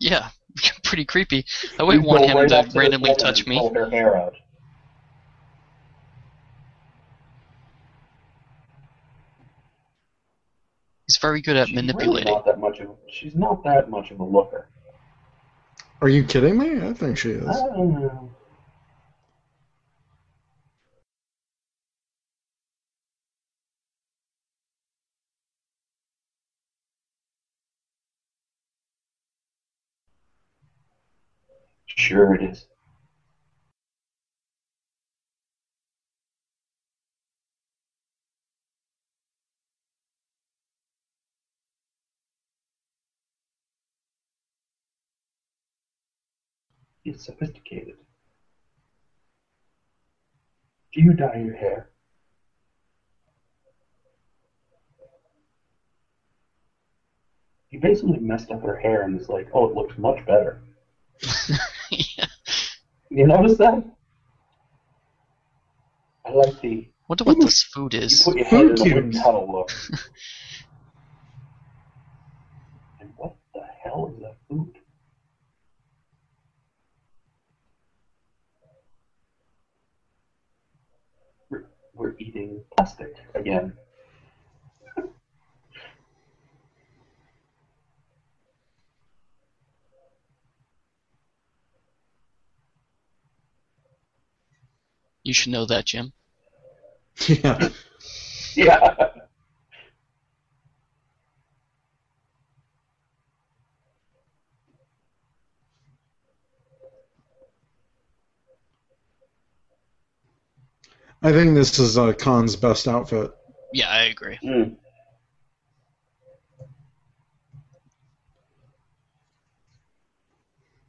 yeah 0.00 0.30
pretty 0.82 1.04
creepy 1.04 1.44
I 1.78 1.82
wouldn't 1.82 2.04
want 2.06 2.22
go 2.22 2.28
him 2.28 2.36
right 2.36 2.48
to 2.48 2.78
randomly 2.78 3.14
touch 3.16 3.46
me 3.46 3.58
Pull 3.58 3.74
her 3.74 3.90
hair 3.90 4.16
out. 4.16 4.34
he's 11.06 11.18
very 11.18 11.40
good 11.42 11.56
at 11.56 11.68
She's 11.68 11.76
really 11.76 11.86
manipulating 11.86 12.32
not 12.32 12.44
that 12.46 12.58
much 12.58 12.80
of. 12.80 12.96
She's 13.10 13.34
not 13.34 13.62
that 13.64 13.90
much 13.90 14.10
of 14.10 14.20
a 14.20 14.24
looker. 14.24 14.68
Are 16.00 16.08
you 16.08 16.24
kidding 16.24 16.58
me? 16.58 16.86
I 16.86 16.92
think 16.92 17.16
she 17.18 17.30
I 17.32 17.36
is. 17.36 17.46
don't 17.46 17.92
know. 18.00 18.33
Sure 31.96 32.34
it 32.34 32.42
is. 32.42 32.66
It's 47.04 47.24
sophisticated. 47.24 47.94
Do 50.92 51.02
you 51.02 51.12
dye 51.12 51.34
your 51.44 51.56
hair? 51.56 51.90
He 57.68 57.76
basically 57.76 58.20
messed 58.20 58.50
up 58.50 58.62
her 58.62 58.76
hair 58.78 59.02
and 59.02 59.18
was 59.18 59.28
like, 59.28 59.48
oh, 59.52 59.66
it 59.66 59.74
looks 59.74 59.98
much 59.98 60.24
better. 60.24 60.62
yeah. 62.16 62.26
You 63.10 63.26
notice 63.26 63.58
that? 63.58 63.84
I 66.26 66.32
like 66.32 66.60
the 66.60 66.88
Wonder 67.08 67.24
what 67.24 67.40
this 67.40 67.62
food 67.74 67.94
you 67.94 68.00
is. 68.00 68.22
put 68.24 68.36
your 68.36 68.46
head 68.46 68.66
in 68.70 68.80
a 68.80 68.84
Food 68.84 68.94
wind 68.94 69.12
cubes. 69.12 69.18
tunnel 69.22 69.50
look. 69.50 69.70
and 73.00 73.12
what 73.16 73.36
the 73.54 73.62
hell 73.82 74.10
is 74.14 74.20
that 74.22 74.36
food? 74.48 74.78
We're, 81.50 81.64
we're 81.94 82.16
eating 82.18 82.64
plastic 82.76 83.14
again. 83.34 83.74
You 95.24 95.32
should 95.32 95.52
know 95.52 95.64
that, 95.66 95.86
Jim. 95.86 96.12
Yeah. 97.26 97.68
Yeah. 98.54 98.94
I 111.22 111.32
think 111.32 111.54
this 111.54 111.78
is 111.78 111.96
uh, 111.96 112.12
Khan's 112.12 112.54
best 112.54 112.86
outfit. 112.86 113.32
Yeah, 113.72 113.88
I 113.88 114.02
agree. 114.04 114.38
Mm. 114.44 114.76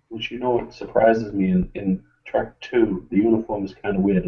Which 0.09 0.29
you 0.29 0.39
know 0.39 0.51
what 0.51 0.73
surprises 0.73 1.31
me 1.31 1.51
in, 1.51 1.71
in 1.73 2.03
Trek 2.35 2.59
2, 2.59 3.07
the 3.11 3.15
uniform 3.15 3.63
is 3.63 3.73
kind 3.81 3.95
of 3.95 4.01
weird. 4.01 4.25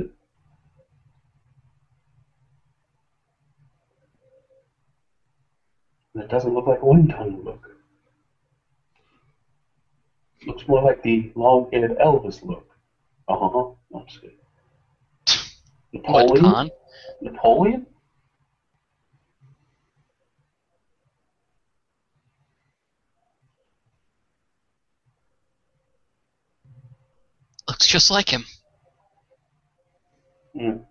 And 6.13 6.23
it 6.23 6.29
doesn't 6.29 6.53
look 6.53 6.67
like 6.67 6.81
a 6.81 6.85
wind 6.85 7.09
tunnel 7.09 7.41
look. 7.43 7.69
looks 10.45 10.65
more 10.69 10.81
like 10.81 11.03
the 11.03 11.33
long-haired 11.35 11.97
Elvis 11.97 12.41
look. 12.45 12.69
Uh-huh. 13.27 13.71
I'm 13.93 14.05
just 14.05 14.21
kidding. 14.21 14.37
What, 16.05 16.29
Napoleon? 16.29 16.69
Napoleon? 17.21 17.85
Looks 27.77 27.85
just 27.85 28.09
like 28.09 28.27
him. 28.27 28.43
Mm. 30.55 30.83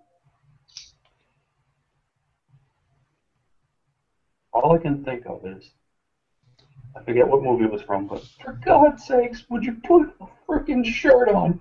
All 4.53 4.72
I 4.72 4.79
can 4.79 5.05
think 5.05 5.27
of 5.27 5.44
is, 5.44 5.68
I 6.96 7.03
forget 7.03 7.27
what 7.27 7.42
movie 7.42 7.64
it 7.64 7.72
was 7.72 7.83
from, 7.83 8.07
but 8.07 8.22
for 8.40 8.53
God's 8.64 9.05
sakes, 9.05 9.42
would 9.51 9.64
you 9.64 9.81
put 9.83 10.14
a 10.20 10.27
freaking 10.49 10.85
shirt 10.85 11.29
on? 11.29 11.59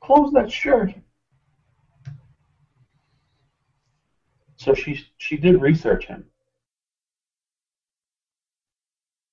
Close 0.00 0.32
that 0.34 0.52
shirt. 0.52 0.94
So 4.54 4.72
she 4.72 5.04
she 5.16 5.36
did 5.36 5.60
research 5.60 6.06
him. 6.06 6.24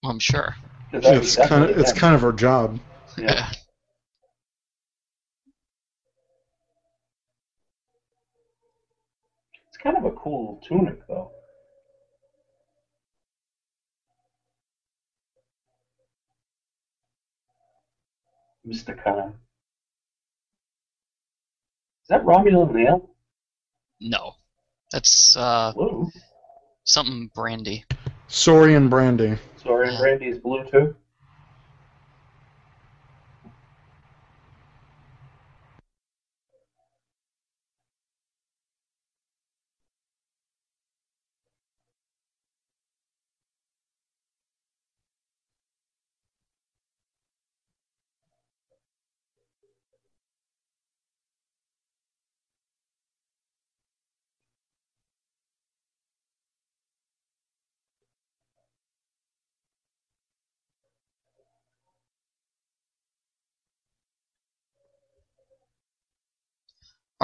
I'm 0.03 0.17
sure. 0.17 0.55
that 0.91 1.05
It's 1.05 1.35
kind 1.35 1.63
of 1.63 1.77
it's 1.77 1.93
kind 1.93 2.15
of 2.15 2.21
her 2.21 2.33
job. 2.33 2.79
Yeah. 3.17 3.49
It's 9.67 9.77
kind 9.77 9.97
of 9.97 10.05
a 10.05 10.11
cool 10.11 10.61
tunic, 10.67 11.05
though. 11.07 11.31
Mr. 18.67 18.95
Khan. 19.01 19.33
Is 22.03 22.07
that 22.09 22.23
Romulan 22.25 22.75
Ale? 22.87 23.09
No. 23.99 24.33
That's 24.91 25.35
uh 25.35 25.71
Blue. 25.75 26.09
something 26.83 27.29
brandy. 27.33 27.83
Saurian 28.27 28.89
Brandy. 28.89 29.37
Sorry, 29.57 29.91
Yeah. 29.91 29.99
Brandy 29.99 30.27
is 30.27 30.39
blue 30.39 30.63
too. 30.69 30.95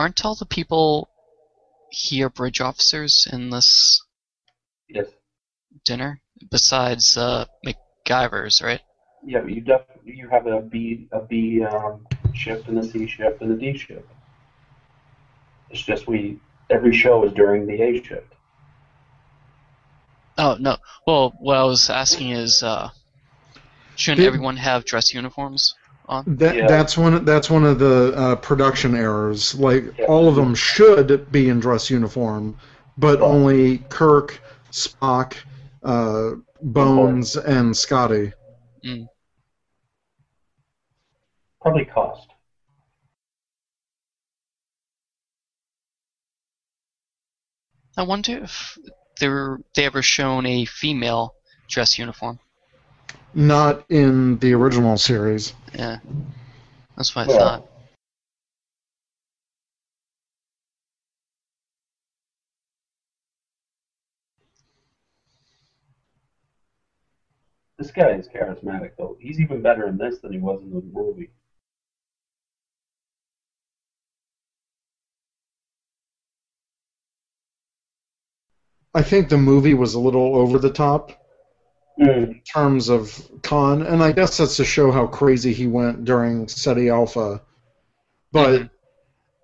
Aren't 0.02 0.26
all 0.26 0.34
the 0.34 0.48
people 0.48 1.10
here 1.92 2.28
bridge 2.28 2.60
officers 2.60 3.28
in 3.32 3.52
this 3.52 4.02
Yes. 4.90 5.06
dinner? 5.86 6.20
Besides 6.50 7.16
uh 7.18 7.46
McGivers, 7.64 8.64
right? 8.64 8.82
Yeah, 9.24 9.46
you 9.46 9.62
def 9.62 9.82
you 10.04 10.28
have 10.30 10.48
a 10.48 10.60
B 10.60 11.08
a 11.12 11.20
B 11.22 11.62
um, 11.64 12.08
shift 12.34 12.68
and 12.68 12.80
a 12.80 12.84
C 12.84 13.06
shift 13.06 13.44
and 13.44 13.52
a 13.52 13.56
D 13.56 13.78
shift. 13.78 14.08
It's 15.70 15.84
just 15.84 16.08
we 16.08 16.40
every 16.72 16.96
show 16.98 17.24
is 17.24 17.32
during 17.34 17.68
the 17.68 17.80
A 17.80 18.04
shift. 18.04 18.34
Oh 20.40 20.58
no. 20.60 20.78
Well 21.06 21.34
what 21.38 21.58
I 21.58 21.64
was 21.64 21.92
asking 21.92 22.32
is 22.32 22.64
uh 22.64 22.90
shouldn't 23.96 24.22
Did- 24.22 24.28
everyone 24.30 24.58
have 24.58 24.84
dress 24.84 25.14
uniforms 25.14 25.76
on? 26.12 26.26
That 26.38 26.56
Yeah. 26.56 26.68
that's 26.68 26.98
one 26.98 27.26
that's 27.26 27.50
one 27.50 27.64
of 27.64 27.80
the 27.80 28.14
uh, 28.16 28.36
production 28.36 28.96
errors. 28.96 29.56
Like 29.56 29.86
Yeah. 29.98 30.06
all 30.06 30.28
of 30.28 30.36
them 30.36 30.54
should 30.54 31.32
be 31.32 31.50
in 31.50 31.60
dress 31.60 31.90
uniform, 31.90 32.58
but 32.98 33.20
Right. 33.20 33.28
only 33.28 33.78
Kirk, 33.90 34.40
Spock, 34.72 35.36
uh, 35.84 36.32
Bones, 36.62 37.38
and 37.38 37.76
Scotty. 37.76 38.34
Probably 41.62 41.86
cost. 41.86 42.28
I 47.98 48.04
wonder 48.04 48.38
if 48.44 48.78
they 49.20 49.30
were 49.30 49.62
they 49.76 49.86
ever 49.86 50.02
shown 50.02 50.46
a 50.46 50.66
female 50.66 51.36
dress 51.70 51.98
uniform. 52.00 52.40
Not 53.34 53.84
in 53.90 54.38
the 54.40 54.54
original 54.54 54.98
series. 54.98 55.54
Yeah. 55.74 55.98
That's 56.98 57.16
what 57.16 57.24
I 57.24 57.26
Well, 57.26 57.38
thought. 57.38 57.66
This 67.78 67.92
guy 67.92 68.12
is 68.12 68.28
charismatic 68.28 68.92
though. 68.98 69.18
He's 69.20 69.40
even 69.40 69.62
better 69.62 69.88
in 69.88 69.98
this 69.98 70.20
than 70.20 70.32
he 70.34 70.40
was 70.40 70.62
in 70.62 70.72
the 70.72 70.82
movie. 70.82 71.32
I 78.94 79.02
think 79.04 79.30
the 79.30 79.38
movie 79.38 79.74
was 79.74 79.94
a 79.94 80.00
little 80.00 80.36
over 80.36 80.60
the 80.60 80.70
top 80.70 81.12
Mm. 82.00 82.28
in 82.30 82.42
terms 82.52 82.90
of 82.90 83.30
Khan, 83.44 83.82
and 83.84 84.02
I 84.02 84.12
guess 84.12 84.38
that's 84.38 84.58
to 84.58 84.66
show 84.66 84.92
how 84.92 85.08
crazy 85.08 85.54
he 85.54 85.68
went 85.68 86.06
during 86.06 86.48
Ceti 86.48 86.90
Alpha. 86.90 87.42
But 88.32 88.70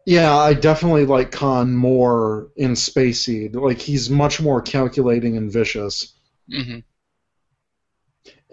yeah, 0.05 0.35
I 0.35 0.53
definitely 0.53 1.05
like 1.05 1.31
Khan 1.31 1.75
more 1.75 2.47
in 2.55 2.75
Space 2.75 3.25
Seed. 3.25 3.55
Like 3.55 3.79
he's 3.79 4.09
much 4.09 4.41
more 4.41 4.61
calculating 4.61 5.35
and 5.37 5.51
vicious. 5.51 6.13
hmm 6.49 6.79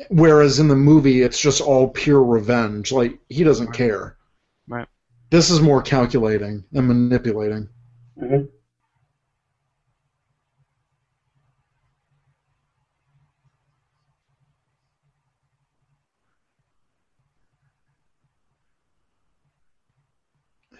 Whereas 0.08 0.58
in 0.58 0.66
the 0.66 0.74
movie, 0.74 1.22
it's 1.22 1.40
just 1.40 1.60
all 1.60 1.88
pure 1.88 2.22
revenge. 2.22 2.90
Like 2.90 3.18
he 3.28 3.44
doesn't 3.44 3.72
care. 3.72 4.16
Right. 4.66 4.88
This 5.30 5.50
is 5.50 5.60
more 5.60 5.82
calculating 5.82 6.64
and 6.72 6.88
manipulating. 6.88 7.68
hmm 8.18 8.42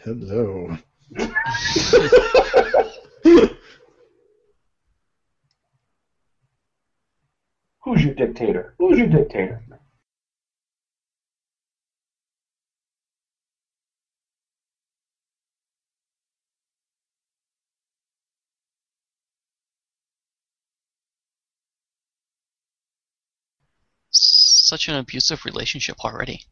Hello. 0.04 0.76
Who's 7.82 8.04
your 8.04 8.12
dictator? 8.12 8.74
Who's 8.78 8.98
your 8.98 9.06
dictator? 9.06 9.64
Such 24.10 24.88
an 24.88 24.96
abusive 24.96 25.46
relationship 25.46 25.96
already. 26.04 26.44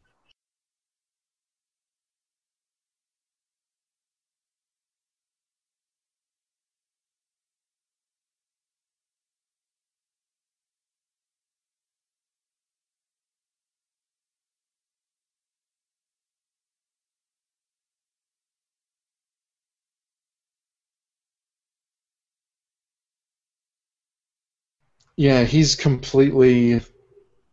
Yeah, 25.15 25.43
he's 25.43 25.75
completely 25.75 26.81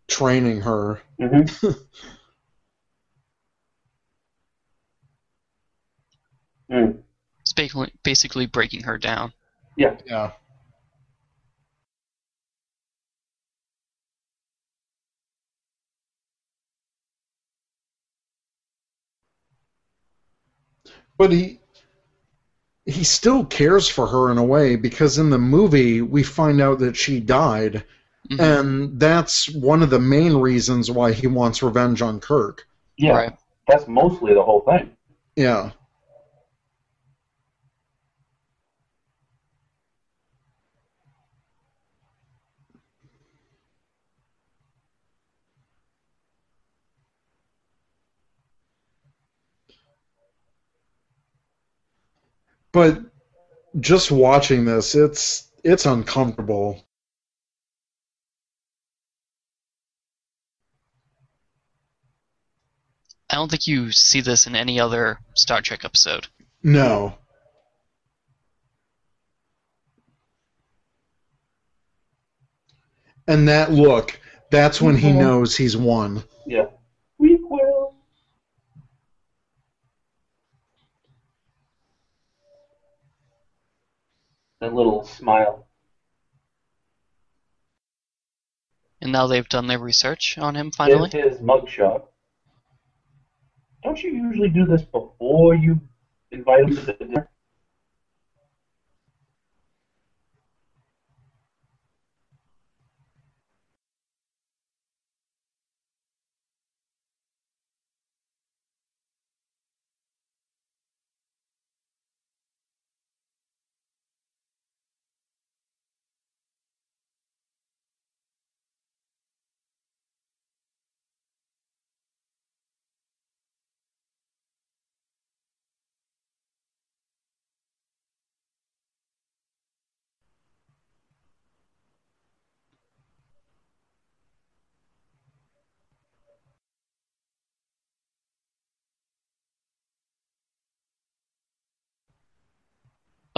training 0.09 0.63
her. 0.63 1.01
hmm 1.19 1.41
mm. 6.71 7.03
It's 7.41 7.53
basically, 7.53 7.93
basically 8.03 8.47
breaking 8.47 8.85
her 8.85 8.99
down. 8.99 9.33
Yeah. 9.77 9.97
Yeah. 10.07 10.33
But 21.19 21.33
he 21.33 21.60
he 22.87 23.05
still 23.05 23.45
cares 23.45 23.89
for 23.89 24.07
her 24.07 24.31
in 24.31 24.39
a 24.39 24.45
way 24.45 24.77
because 24.77 25.19
in 25.19 25.31
the 25.31 25.39
movie 25.39 26.03
we 26.03 26.23
find 26.23 26.61
out 26.61 26.79
that 26.79 26.97
she 26.97 27.21
died 27.21 27.85
Mhm. 28.31 28.41
and 28.41 29.01
that's 29.01 29.53
one 29.55 29.83
of 29.83 29.91
the 29.91 29.99
main 29.99 30.37
reasons 30.37 30.91
why 30.91 31.13
he 31.13 31.27
wants 31.27 31.63
revenge 31.63 32.03
on 32.03 32.21
Kirk. 32.21 32.67
Yeah. 32.97 33.13
Right. 33.13 33.33
That's 33.67 33.89
mostly 33.89 34.35
the 34.35 34.43
whole 34.43 34.61
thing. 34.61 34.91
Yeah. 35.37 35.71
But 52.73 53.01
just 53.81 54.11
watching 54.11 54.65
this, 54.65 54.95
it's 54.95 55.51
it's 55.65 55.87
uncomfortable. 55.87 56.85
I 63.31 63.37
don't 63.37 63.51
think 63.51 63.67
you 63.67 63.93
see 63.93 64.21
this 64.21 64.47
in 64.47 64.57
any 64.57 64.81
other 64.81 65.19
Star 65.35 65.61
Trek 65.61 65.85
episode. 65.85 66.27
No. 66.63 67.17
And 73.29 73.47
that 73.49 73.71
look, 73.71 74.19
that's 74.51 74.81
when 74.81 74.97
he 74.97 75.11
Mhm. 75.11 75.19
knows 75.19 75.57
he's 75.57 75.77
won. 75.77 76.25
Yeah. 76.47 76.67
We 77.19 77.37
will. 77.37 77.95
That 84.61 84.75
little 84.75 85.05
smile. 85.05 85.67
And 89.01 89.13
now 89.13 89.27
they've 89.27 89.49
done 89.49 89.67
their 89.67 89.79
research 89.79 90.37
on 90.37 90.55
him 90.55 90.71
finally. 90.71 91.09
There's 91.11 91.39
his 91.39 91.41
mugshot. 91.41 92.03
Don't 93.83 94.03
you 94.03 94.13
usually 94.13 94.51
do 94.51 94.67
this 94.67 94.83
before 94.83 95.55
you 95.55 95.81
invite 96.31 96.65
him 96.65 96.77
to 96.77 96.83
the 96.83 96.93
dinner? 96.93 97.31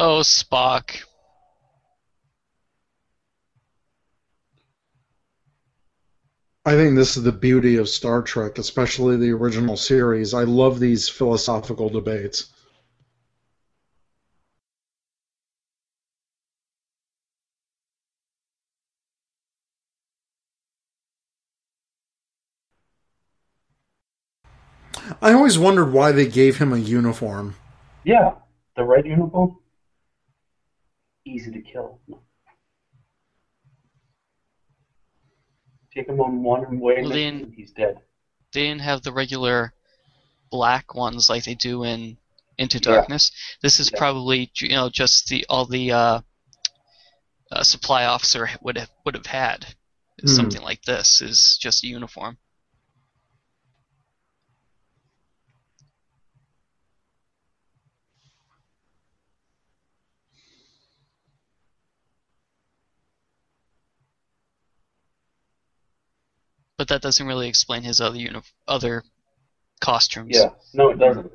Oh, 0.05 0.19
Spock. 0.19 1.05
I 6.67 6.73
think 6.73 6.97
this 6.97 7.17
is 7.17 7.23
the 7.23 7.31
beauty 7.31 7.77
of 7.77 7.89
Star 7.89 8.21
Trek, 8.21 8.59
especially 8.59 9.17
the 9.17 9.31
original 9.31 9.77
series. 9.77 10.35
I 10.35 10.43
love 10.43 10.81
these 10.81 11.09
philosophical 11.09 11.89
debates. 11.89 12.51
I 25.21 25.33
always 25.33 25.61
wondered 25.61 25.93
why 25.93 26.11
they 26.11 26.27
gave 26.27 26.59
him 26.59 26.73
a 26.73 26.79
uniform. 26.79 27.55
Yeah. 28.03 28.33
The 28.75 28.83
red 28.83 29.07
uniform? 29.07 29.59
Easy 31.25 31.51
to 31.53 31.61
kill. 31.61 32.01
Take 35.95 36.09
him 36.09 36.21
on 36.21 36.43
one 36.43 36.81
way 36.81 37.03
Well, 37.03 37.13
and 37.13 37.43
then- 37.43 37.53
he's 37.53 37.71
dead. 37.73 38.01
They 38.53 38.63
didn't 38.65 38.81
have 38.83 39.03
the 39.03 39.13
regular 39.13 39.73
black 40.51 40.95
ones 40.95 41.31
like 41.31 41.45
they 41.45 41.55
do 41.55 41.85
in 41.85 42.19
Into 42.59 42.77
Yeah. 42.79 42.97
Darkness. 42.97 43.31
This 43.63 43.81
is 43.81 43.91
Yeah. 43.91 43.99
probably 43.99 44.51
you 44.57 44.69
know 44.69 44.91
just 44.91 45.27
the 45.29 45.45
all 45.49 45.65
the 45.65 45.91
uh, 45.91 46.21
uh, 47.51 47.63
supply 47.65 48.05
officer 48.05 48.51
would 48.61 48.77
have 48.77 48.91
would 49.05 49.15
have 49.15 49.25
had. 49.27 49.75
Hmm. 50.21 50.27
Something 50.29 50.61
like 50.63 50.83
this 50.83 51.23
is 51.23 51.57
just 51.61 51.83
a 51.83 51.87
uniform. 51.87 52.37
But 66.83 66.89
that 66.89 67.03
doesn't 67.03 67.29
really 67.29 67.49
explain 67.49 67.85
his 67.85 68.01
other 68.01 68.19
uni- 68.19 68.41
other 68.67 69.05
costumes. 69.81 70.37
Yeah. 70.37 70.51
No, 70.75 70.91
it 70.91 70.99
doesn't. 70.99 71.31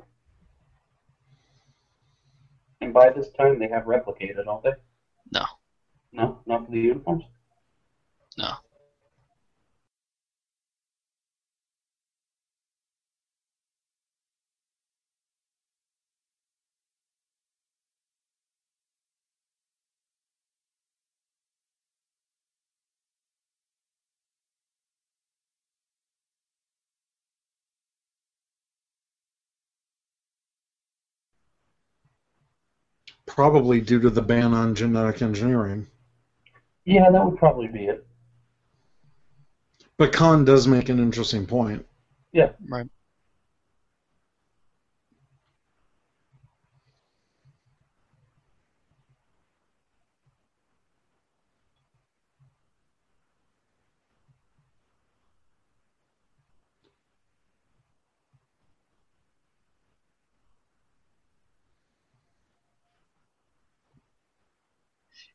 And 2.82 2.92
by 2.92 3.08
this 3.08 3.30
time, 3.30 3.58
they 3.58 3.68
have 3.68 3.84
replicated, 3.84 4.44
don't 4.44 4.62
they? 4.62 4.72
No. 5.32 5.46
No, 6.12 6.42
not 6.44 6.66
for 6.66 6.72
the 6.72 6.80
uniforms. 6.80 7.24
No. 8.36 8.56
Probably 33.38 33.80
due 33.80 34.00
to 34.00 34.10
the 34.10 34.20
ban 34.20 34.52
on 34.52 34.74
genetic 34.74 35.22
engineering. 35.22 35.86
Yeah, 36.84 37.08
that 37.08 37.24
would 37.24 37.38
probably 37.38 37.68
be 37.68 37.84
it. 37.84 38.04
But 39.96 40.12
Khan 40.12 40.44
does 40.44 40.66
make 40.66 40.88
an 40.88 40.98
interesting 40.98 41.46
point. 41.46 41.86
Yeah. 42.32 42.50
Right. 42.68 42.88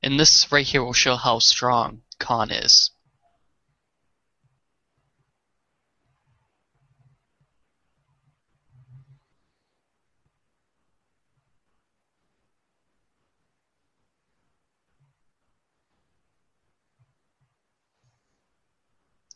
And 0.04 0.20
this 0.20 0.52
right 0.52 0.66
here 0.66 0.84
will 0.84 0.92
show 0.92 1.16
how 1.16 1.40
strong 1.40 2.02
Khan 2.20 2.52
is. 2.52 2.92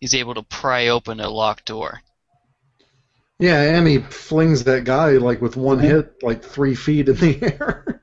He's 0.01 0.13
able 0.13 0.35
to 0.35 0.43
pry 0.43 0.89
open 0.89 1.19
a 1.21 1.29
locked 1.29 1.65
door. 1.65 2.01
Yeah, 3.39 3.61
and 3.61 3.87
he 3.87 3.99
flings 3.99 4.65
that 4.65 4.83
guy 4.83 5.11
like 5.11 5.41
with 5.41 5.55
one 5.55 5.79
hit, 5.79 6.21
like 6.21 6.43
three 6.43 6.75
feet 6.75 7.07
in 7.07 7.15
the 7.15 7.41
air. 7.59 8.01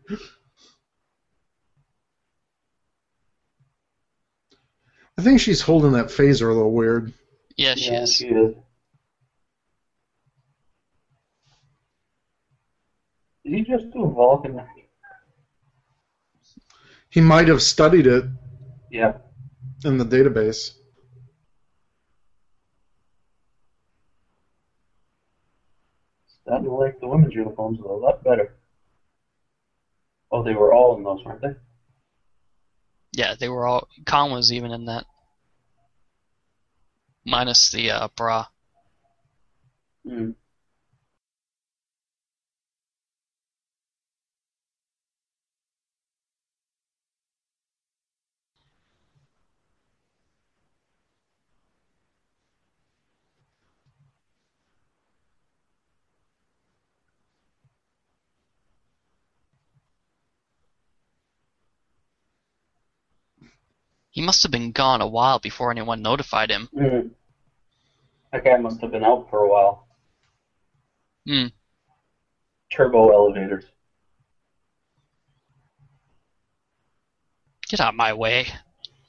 I 5.16 5.22
think 5.22 5.40
she's 5.40 5.60
holding 5.60 5.92
that 5.92 6.06
phaser 6.06 6.50
a 6.50 6.54
little 6.54 6.72
weird. 6.72 7.12
Yeah, 7.56 7.74
she 7.76 7.92
yeah, 7.92 8.02
is. 8.02 8.14
she 8.14 8.26
is. 8.28 8.54
Did 13.44 13.54
he 13.54 13.62
just 13.62 13.92
do 13.92 14.04
a 14.04 14.10
Vulcan? 14.10 14.60
He 17.10 17.20
might 17.20 17.46
have 17.46 17.62
studied 17.62 18.06
it 18.08 18.24
Yeah. 18.90 19.12
in 19.84 19.98
the 19.98 20.04
database. 20.04 20.72
Starting 26.42 26.64
to 26.66 26.72
like 26.74 26.98
the 27.00 27.06
women's 27.06 27.34
uniforms 27.34 27.78
a 27.78 27.82
lot 27.84 28.22
better. 28.24 28.52
Oh, 30.30 30.42
they 30.42 30.54
were 30.54 30.74
all 30.74 30.96
in 30.96 31.04
those, 31.04 31.24
weren't 31.24 31.40
they? 31.40 31.54
Yeah, 33.16 33.34
they 33.38 33.48
were 33.48 33.64
all. 33.64 33.88
Khan 34.06 34.32
was 34.32 34.52
even 34.52 34.72
in 34.72 34.86
that. 34.86 35.06
Minus 37.24 37.70
the 37.70 37.90
uh, 37.92 38.08
bra. 38.16 38.46
Hmm. 40.06 40.30
He 64.14 64.22
must 64.22 64.44
have 64.44 64.52
been 64.52 64.70
gone 64.70 65.00
a 65.00 65.08
while 65.08 65.40
before 65.40 65.72
anyone 65.72 66.00
notified 66.00 66.48
him. 66.48 66.68
Hmm. 66.72 67.08
That 68.32 68.44
guy 68.44 68.56
must 68.58 68.80
have 68.80 68.92
been 68.92 69.02
out 69.02 69.28
for 69.28 69.40
a 69.40 69.50
while. 69.50 69.88
Hmm. 71.26 71.46
Turbo 72.72 73.10
elevators. 73.10 73.64
Get 77.68 77.80
out 77.80 77.88
of 77.88 77.94
my 77.96 78.12
way. 78.12 78.46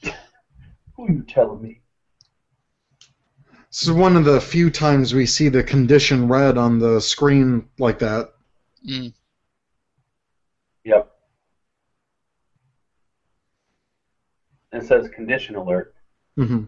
Who 0.01 1.05
are 1.05 1.11
you 1.11 1.21
telling 1.21 1.61
me? 1.61 1.81
This 3.69 3.83
is 3.83 3.91
one 3.91 4.15
of 4.15 4.25
the 4.25 4.41
few 4.41 4.71
times 4.71 5.13
we 5.13 5.27
see 5.27 5.49
the 5.49 5.61
condition 5.61 6.27
read 6.27 6.57
on 6.57 6.79
the 6.79 6.99
screen 6.99 7.69
like 7.77 7.99
that. 7.99 8.33
Hmm. 8.83 9.09
Yep. 10.83 11.11
It 14.75 14.83
says 14.85 15.07
condition 15.09 15.55
alert. 15.55 15.93
hmm 16.35 16.65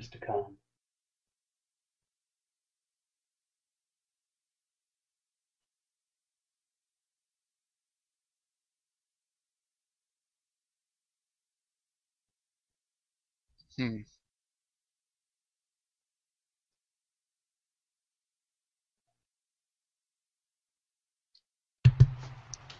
Mr. 0.00 0.18
Khan. 0.18 0.56
Hmm. 13.76 13.98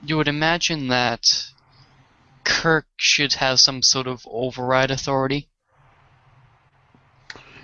You 0.02 0.16
would 0.16 0.26
imagine 0.26 0.88
that 0.88 1.50
Kirk 2.44 2.86
should 2.96 3.34
have 3.34 3.60
some 3.60 3.82
sort 3.82 4.06
of 4.06 4.26
override 4.26 4.90
authority. 4.90 5.49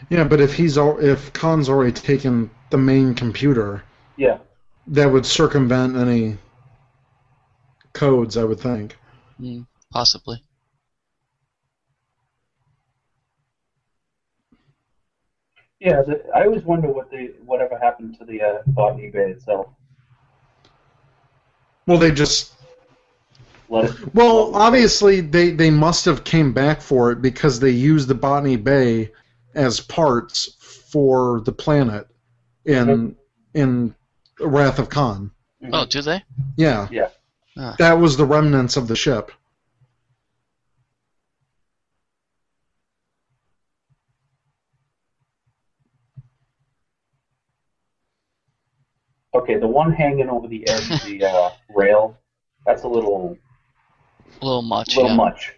Yeah, 0.08 0.24
but 0.24 0.40
if 0.40 0.54
he's 0.54 0.78
al- 0.78 0.98
if 1.04 1.32
Khan's 1.32 1.68
already 1.68 1.92
taken 1.92 2.50
the 2.70 2.78
main 2.78 3.14
computer, 3.14 3.82
Yeah. 4.16 4.38
that 4.88 5.06
would 5.10 5.26
circumvent 5.26 5.96
any 5.96 6.38
codes, 7.92 8.36
I 8.36 8.44
would 8.44 8.60
think. 8.60 8.96
Hmm. 9.38 9.62
Possibly. 9.90 10.42
Yeah, 15.80 16.02
the, 16.02 16.22
I 16.34 16.44
always 16.44 16.62
wonder 16.62 16.88
what 16.88 17.10
the 17.10 17.34
whatever 17.44 17.78
happened 17.78 18.18
to 18.18 18.24
the 18.24 18.40
uh, 18.40 18.58
botany 18.68 19.10
bay 19.10 19.30
itself. 19.30 19.68
Well, 21.86 21.98
they 21.98 22.10
just 22.10 22.54
Let 23.68 23.90
it. 23.90 24.14
well, 24.14 24.54
obviously 24.54 25.20
they 25.20 25.50
they 25.50 25.70
must 25.70 26.04
have 26.06 26.24
came 26.24 26.52
back 26.52 26.80
for 26.80 27.12
it 27.12 27.20
because 27.20 27.60
they 27.60 27.70
used 27.70 28.08
the 28.08 28.14
Botany 28.14 28.56
Bay 28.56 29.12
as 29.56 29.80
parts 29.80 30.54
for 30.92 31.40
the 31.40 31.50
planet 31.52 32.06
in 32.64 33.16
in 33.54 33.94
Wrath 34.38 34.78
of 34.78 34.88
Khan. 34.90 35.30
Mhm. 35.62 35.70
Oh, 35.72 35.86
do 35.86 36.02
they? 36.02 36.22
Yeah. 36.56 36.86
Yeah. 36.92 37.08
Ah. 37.56 37.74
That 37.78 37.94
was 37.94 38.16
the 38.16 38.26
remnants 38.26 38.76
of 38.76 38.86
the 38.86 38.94
ship. 38.96 39.32
Okay, 49.34 49.58
the 49.58 49.66
one 49.66 49.92
hanging 49.92 50.30
over 50.30 50.48
the 50.48 50.66
edge 50.68 50.90
of 50.90 51.04
the 51.04 51.24
uh, 51.24 51.50
rail, 51.74 52.16
that's 52.64 52.84
a 52.84 52.88
little 52.88 53.36
A 54.40 54.44
little 54.44 54.62
much. 54.62 54.96
little 54.96 55.10
yeah. 55.10 55.16
much. 55.16 55.52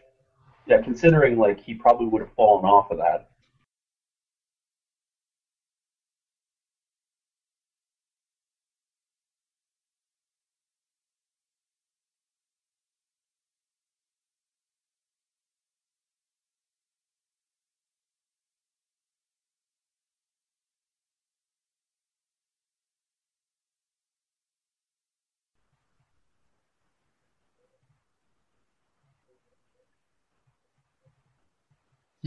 Yeah, 0.66 0.82
considering 0.82 1.38
like 1.38 1.60
he 1.60 1.74
probably 1.74 2.06
would 2.06 2.20
have 2.22 2.32
fallen 2.34 2.64
off 2.64 2.90
of 2.90 2.98
that. 2.98 3.30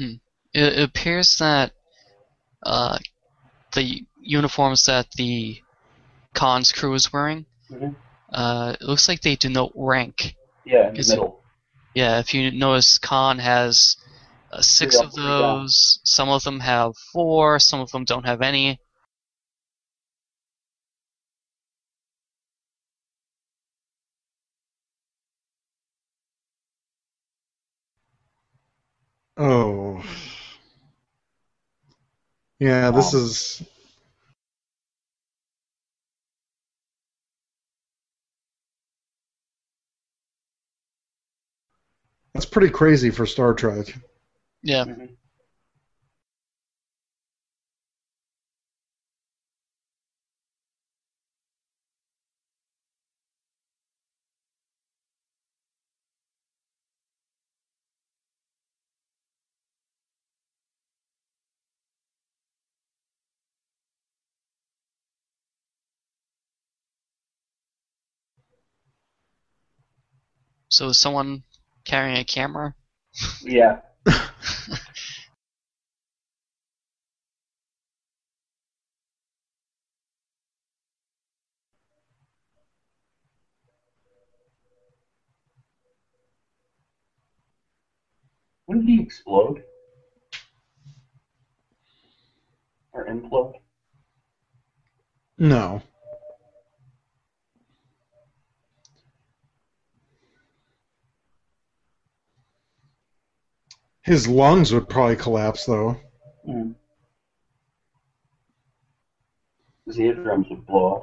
It, 0.01 0.19
it 0.53 0.79
appears 0.83 1.37
that 1.37 1.71
uh, 2.63 2.97
the 3.73 4.03
uniforms 4.19 4.85
that 4.85 5.07
the 5.11 5.61
Khan's 6.33 6.71
crew 6.71 6.93
is 6.93 7.11
wearing, 7.11 7.45
Mhm. 7.69 7.95
uh, 8.33 8.75
it 8.79 8.85
looks 8.85 9.07
like 9.07 9.21
they 9.21 9.35
denote 9.35 9.71
rank. 9.75 10.35
Yeah, 10.65 10.87
in 10.89 10.93
the 10.93 10.99
Is 10.99 11.09
it- 11.09 11.15
middle. 11.15 11.43
Yeah, 11.93 12.19
if 12.19 12.33
you 12.33 12.51
notice, 12.51 12.97
Khan 12.99 13.39
has 13.39 13.97
uh, 14.53 14.61
six 14.61 14.97
of 14.97 15.07
up, 15.07 15.13
three 15.13 15.23
down. 15.23 15.63
those. 15.63 15.99
Some 16.05 16.29
of 16.29 16.43
them 16.43 16.59
have 16.61 16.93
four. 17.11 17.59
Some 17.59 17.81
of 17.81 17.91
them 17.91 18.05
don't 18.05 18.25
have 18.25 18.41
any. 18.41 18.79
Oh. 29.37 30.03
Yeah, 32.61 32.91
this 32.91 33.13
Wow. 33.13 33.19
is. 33.21 33.63
That's 42.33 42.45
pretty 42.45 42.69
crazy 42.69 43.09
for 43.09 43.25
Star 43.25 43.53
Trek. 43.55 43.87
Yeah. 44.63 44.85
Mhm. 44.85 45.17
So 70.71 70.87
is 70.87 70.97
someone 70.97 71.43
carrying 71.83 72.17
a 72.17 72.23
camera? 72.23 72.73
Yeah. 73.43 73.81
When 88.65 88.85
did 88.85 88.89
he 88.89 89.01
explode? 89.01 89.63
Or 92.93 93.05
implode? 93.05 93.55
No. 95.37 95.81
His 104.03 104.27
lungs 104.27 104.73
would 104.73 104.89
probably 104.89 105.15
collapse, 105.15 105.65
though. 105.65 105.97
Mm. 106.47 106.75
His 109.85 109.99
eardrums 109.99 110.47
would 110.49 110.65
blow 110.65 110.95
up. 110.95 111.01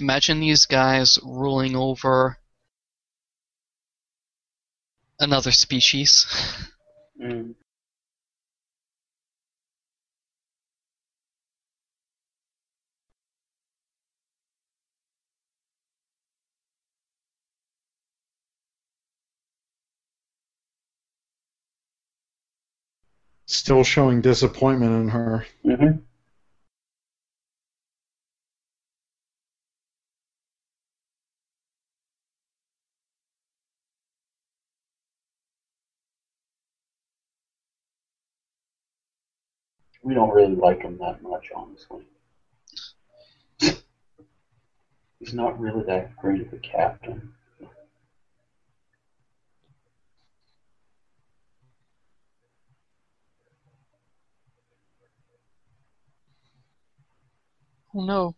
Imagine 0.00 0.40
these 0.40 0.66
guys 0.66 1.18
ruling 1.22 1.76
over 1.76 2.36
another 5.18 5.50
species. 5.50 6.26
Mm. 7.20 7.54
Still 23.46 23.84
showing 23.84 24.20
disappointment 24.20 25.02
in 25.02 25.08
her. 25.08 25.46
Mm-hmm. 25.64 25.98
We 40.04 40.12
don't 40.12 40.34
really 40.34 40.54
like 40.54 40.82
him 40.82 40.98
that 40.98 41.22
much, 41.22 41.50
honestly. 41.56 42.04
He's 45.18 45.32
not 45.32 45.58
really 45.58 45.82
that 45.84 46.14
great 46.18 46.42
of 46.42 46.52
a 46.52 46.58
captain. 46.58 47.32
Oh 57.94 58.04
no. 58.04 58.36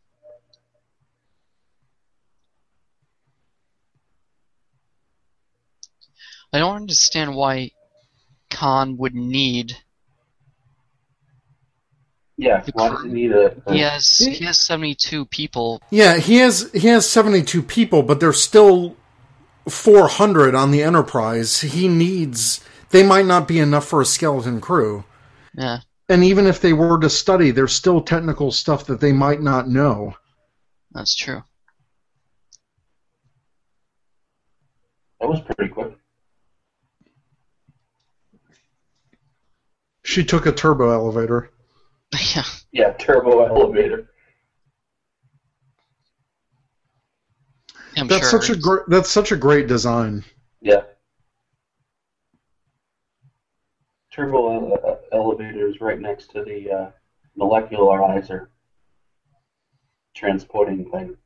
I 6.53 6.61
don't 6.61 6.77
understand 6.77 7.35
why 7.35 7.73
Khan 8.51 8.97
would 8.99 9.17
need. 9.17 9.77
Yeah, 12.39 12.63
why 12.75 12.91
does 12.91 12.99
crew- 12.99 13.09
he 13.09 13.15
need 13.15 13.33
a? 13.33 13.57
a 13.67 13.73
He 13.73 13.81
has 13.81 14.19
he 14.19 14.45
has 14.45 14.59
seventy 14.59 14.95
two 14.95 15.25
people. 15.25 15.81
Yeah, 15.91 16.19
he 16.19 16.37
has 16.37 16.71
he 16.73 16.89
has 16.89 17.09
72 17.09 17.63
people, 17.63 18.03
but 18.03 18.21
there's 18.21 18.41
still 18.41 18.97
400 19.69 20.55
on 20.55 20.71
the 20.71 20.83
Enterprise. 20.83 21.61
He 21.63 21.89
needs 21.89 22.61
they 22.91 23.03
might 23.03 23.27
not 23.27 23.49
be 23.49 23.59
enough 23.59 23.87
for 23.87 24.01
a 24.01 24.07
skeleton 24.07 24.61
crew. 24.61 25.05
Yeah. 25.57 25.79
And 26.09 26.23
even 26.23 26.47
if 26.47 26.61
they 26.61 26.73
were 26.73 27.01
to 27.01 27.11
study, 27.11 27.51
there's 27.51 27.73
still 27.73 28.01
technical 28.01 28.53
stuff 28.53 28.87
that 28.87 29.01
they 29.01 29.13
might 29.13 29.41
not 29.41 29.69
know. 29.69 30.15
That's 30.93 31.15
true. 31.17 31.43
that 35.21 35.29
was 35.29 35.41
pretty 35.41 35.73
quick. 35.73 35.93
She 40.05 40.25
took 40.25 40.47
a 40.47 40.53
turbo 40.53 40.91
elevator. 40.91 41.51
Yeah. 42.35 42.45
Yeah, 42.73 42.93
turbo 42.93 43.45
elevator. 43.47 44.11
I'm 47.97 48.09
That's 48.09 48.31
sure. 48.31 48.43
such 48.43 48.51
a 48.51 48.61
great 48.61 48.83
that's 48.89 49.11
such 49.11 49.33
a 49.33 49.37
great 49.37 49.69
design. 49.69 50.25
Yeah. 50.61 50.83
Turbo 54.13 54.53
ele- 54.53 54.79
uh, 54.87 54.97
elevator 55.13 55.69
is 55.69 55.81
right 55.81 56.01
next 56.01 56.31
to 56.33 56.45
the 56.45 56.71
uh, 56.71 56.91
molecularizer 57.39 58.49
transporting 60.15 60.91
thing. 60.91 61.17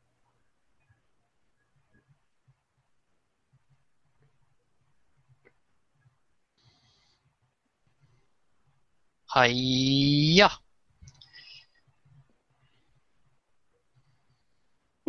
Hiya. 9.35 10.51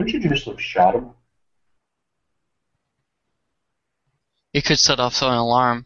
Wouldn't 0.01 0.23
you 0.23 0.29
just 0.31 0.47
have 0.47 0.59
shot 0.59 0.95
him? 0.95 1.11
It 4.51 4.65
could 4.65 4.79
set 4.79 4.99
off 4.99 5.21
an 5.21 5.27
alarm. 5.31 5.85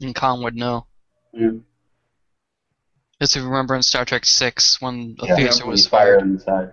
And 0.00 0.12
Khan 0.12 0.42
would 0.42 0.56
know. 0.56 0.86
Mm. 1.32 1.62
As 3.20 3.36
you 3.36 3.44
remember 3.44 3.76
in 3.76 3.82
Star 3.84 4.04
Trek 4.04 4.24
Six 4.24 4.80
when 4.80 5.14
a 5.20 5.26
Yeah, 5.28 5.36
phaser 5.36 5.64
was 5.64 5.86
fired 5.86 6.18
fired. 6.18 6.22
inside. 6.22 6.72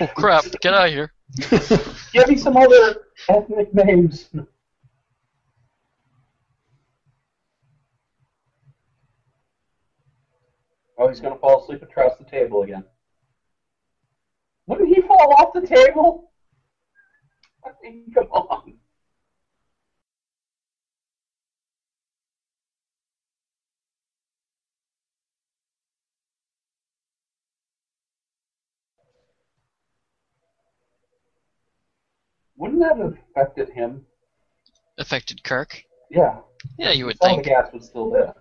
Oh, 0.00 0.06
crap! 0.06 0.44
Get 0.60 0.74
out 0.74 0.86
of 0.86 0.92
here. 0.92 1.12
Give 2.12 2.28
me 2.28 2.36
some 2.36 2.56
other 2.56 3.06
ethnic 3.28 3.74
names. 3.74 4.28
Oh, 10.96 11.08
he's 11.08 11.20
gonna 11.20 11.36
fall 11.36 11.62
asleep 11.62 11.82
across 11.82 12.18
the 12.18 12.24
table 12.24 12.62
again. 12.62 12.84
Wouldn't 14.66 14.94
he 14.94 15.00
fall 15.02 15.34
off 15.38 15.52
the 15.54 15.66
table? 15.66 16.32
I 17.64 17.70
mean, 17.82 18.10
come 18.12 18.26
on. 18.26 18.74
Wouldn't 32.58 32.80
that 32.80 32.98
have 32.98 33.14
affected 33.30 33.70
him? 33.70 34.04
Affected 34.98 35.44
Kirk. 35.44 35.80
Yeah. 36.10 36.40
Yeah, 36.76 36.90
you 36.90 37.06
would 37.06 37.16
All 37.20 37.36
the 37.36 37.42
think. 37.42 37.46
gas 37.46 37.72
was 37.72 37.86
still 37.86 38.10
there. 38.10 38.34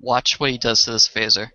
Watch 0.00 0.38
what 0.38 0.50
he 0.50 0.58
does 0.58 0.84
to 0.84 0.92
this 0.92 1.08
phaser. 1.08 1.48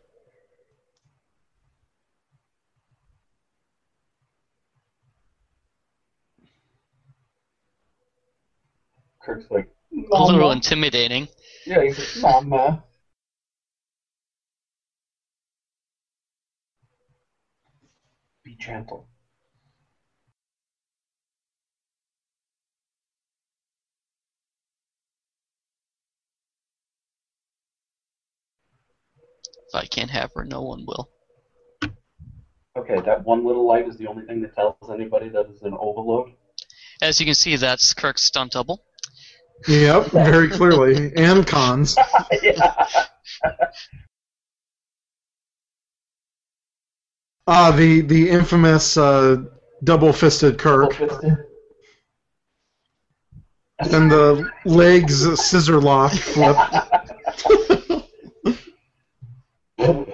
Kirk's 9.22 9.50
like, 9.50 9.70
A 10.12 10.24
little 10.24 10.52
intimidating. 10.52 11.28
Yeah, 11.66 11.84
he's 11.84 12.00
like, 12.22 12.44
Mama. 12.44 12.84
Be 18.44 18.56
gentle. 18.56 19.08
If 29.68 29.76
I 29.76 29.86
can't 29.86 30.12
have 30.12 30.32
her, 30.36 30.44
no 30.44 30.62
one 30.62 30.86
will. 30.86 31.10
Okay, 32.76 33.00
that 33.06 33.24
one 33.24 33.46
little 33.46 33.68
light 33.68 33.88
is 33.88 33.98
the 33.98 34.08
only 34.08 34.26
thing 34.26 34.42
that 34.42 34.56
tells 34.56 34.76
anybody 34.92 35.30
that 35.30 35.48
is 35.50 35.62
an 35.62 35.76
overload. 35.80 36.32
As 37.02 37.20
you 37.20 37.26
can 37.26 37.36
see, 37.36 37.56
that's 37.56 37.94
Kirk's 37.94 38.24
stunt 38.24 38.54
double. 38.54 38.84
Yep, 39.68 40.06
very 40.12 40.50
clearly. 40.50 41.12
And 41.16 41.46
cons. 41.46 41.96
yeah. 42.44 42.86
Ah, 47.48 47.72
the 47.72 48.02
the 48.02 48.30
infamous 48.30 48.98
uh, 48.98 49.38
double-fisted 49.84 50.58
Kirk, 50.58 50.94
Fisted. 50.94 51.38
and 53.92 54.10
the 54.12 54.50
legs 54.66 55.40
scissor 55.42 55.80
lock 55.80 56.12
flip. 56.14 56.56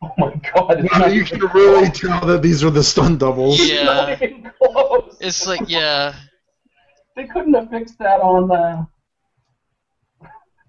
Oh 0.00 0.08
my 0.16 0.32
god, 0.54 0.84
it's 0.84 0.98
Yeah, 0.98 1.06
you 1.08 1.24
can 1.24 1.40
really 1.52 1.90
tell 1.90 2.24
that 2.26 2.42
these 2.42 2.62
are 2.62 2.70
the 2.70 2.82
stunt 2.84 3.18
doubles. 3.18 3.58
Yeah. 3.60 4.16
It's 5.20 5.46
like, 5.46 5.62
yeah, 5.68 6.14
They 7.18 7.26
couldn't 7.26 7.54
have 7.54 7.68
fixed 7.68 7.98
that 7.98 8.20
on 8.20 8.48
uh, 8.52 8.84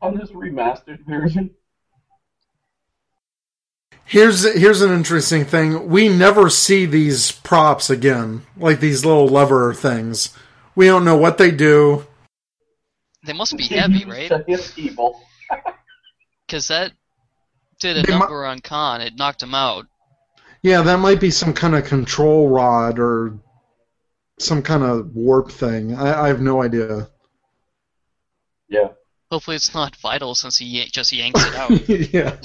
on 0.02 0.18
this 0.18 0.32
remastered 0.32 1.06
version. 1.06 1.52
Here's 4.04 4.52
here's 4.58 4.82
an 4.82 4.92
interesting 4.92 5.46
thing. 5.46 5.90
We 5.90 6.10
never 6.10 6.50
see 6.50 6.88
these 6.88 7.32
props 7.32 7.92
again, 7.92 8.48
like 8.58 8.80
these 8.80 9.06
little 9.06 9.28
lever 9.28 9.76
things. 9.76 10.36
We 10.74 10.88
don't 10.88 11.06
know 11.06 11.16
what 11.16 11.38
they 11.38 11.52
do. 11.52 12.08
they 13.24 13.34
must 13.34 13.56
be 13.56 13.66
heavy, 13.66 14.06
right? 14.06 14.30
To 14.30 14.44
hit 14.48 14.74
people. 14.76 15.22
Because 16.48 16.70
that 16.70 16.94
did 17.80 17.98
a 17.98 18.02
They 18.02 18.14
mu- 18.14 18.22
number 18.22 18.44
on 18.44 18.60
Khan. 18.62 19.02
It 19.02 19.16
knocked 19.16 19.44
him 19.44 19.54
out. 19.54 19.86
Yeah, 20.64 20.82
that 20.82 20.98
might 20.98 21.22
be 21.22 21.30
some 21.30 21.54
kind 21.54 21.76
of 21.76 21.86
control 21.86 22.50
rod 22.50 22.98
or 22.98 23.38
some 24.40 24.62
kind 24.62 24.84
of 24.84 25.16
warp 25.16 25.52
thing. 25.52 25.96
I, 25.96 26.24
I 26.24 26.28
have 26.28 26.42
no 26.42 26.62
idea. 26.62 27.08
Yeah. 28.68 28.90
Hopefully, 29.32 29.56
it's 29.56 29.74
not 29.74 29.96
vital 29.98 30.34
since 30.34 30.58
he 30.58 30.86
just 30.86 31.12
yanks 31.14 31.46
it 31.46 31.56
out. 31.56 31.90
yeah. 32.14 32.38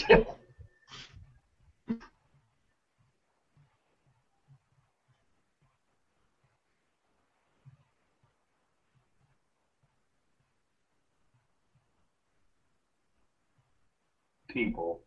People. 14.49 15.04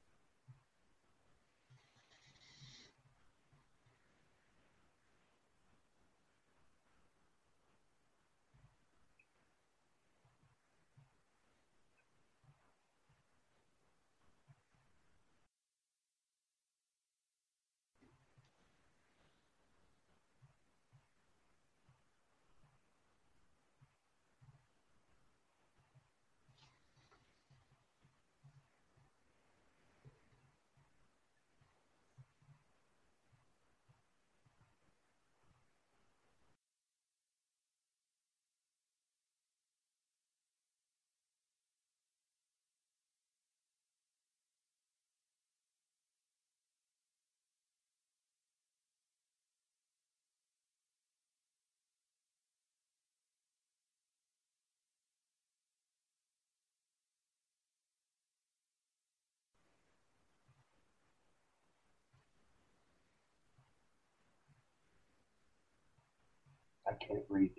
Can't 67.06 67.24
read. 67.30 67.52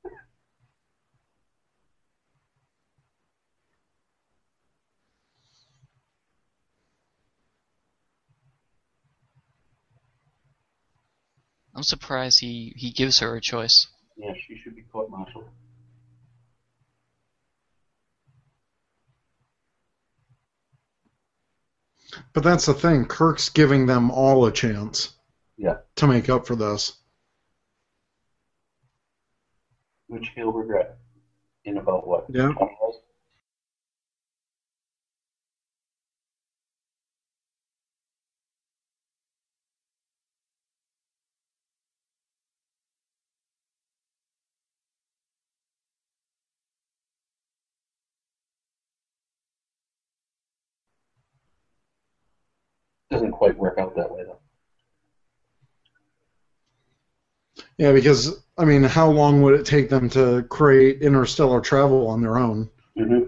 I'm 11.77 11.83
surprised 11.83 12.41
he, 12.41 12.73
he 12.77 12.93
gives 12.93 13.19
her 13.19 13.35
a 13.35 13.41
choice. 13.41 13.89
Yeah, 14.17 14.33
she 14.47 14.57
should 14.63 14.77
be 14.77 14.83
court-martialed. 14.83 15.49
But 22.33 22.45
that's 22.45 22.67
the 22.67 22.75
thing. 22.75 23.07
Kirk's 23.07 23.49
giving 23.49 23.87
them 23.87 24.11
all 24.11 24.47
a 24.47 24.53
chance 24.53 25.15
Yeah. 25.57 25.77
to 25.97 26.07
make 26.07 26.29
up 26.29 26.47
for 26.47 26.57
this. 26.57 26.93
Which 30.09 30.31
he'll 30.35 30.53
regret 30.53 30.97
in 31.65 31.79
about 31.79 32.07
what? 32.07 32.27
Yeah. 32.29 32.53
Doesn't 53.11 53.33
quite 53.33 53.57
work 53.57 53.79
out 53.79 53.95
that 53.97 54.11
way 54.11 54.25
though. 54.25 54.39
Yeah, 57.79 57.93
because 57.93 58.33
I 58.57 58.65
mean, 58.65 58.83
how 58.85 59.11
long 59.11 59.43
would 59.43 59.55
it 59.59 59.67
take 59.67 59.89
them 59.89 60.09
to 60.11 60.45
create 60.49 61.03
interstellar 61.03 61.61
travel 61.61 62.07
on 62.09 62.21
their 62.21 62.37
own? 62.39 62.69
hmm 62.97 63.25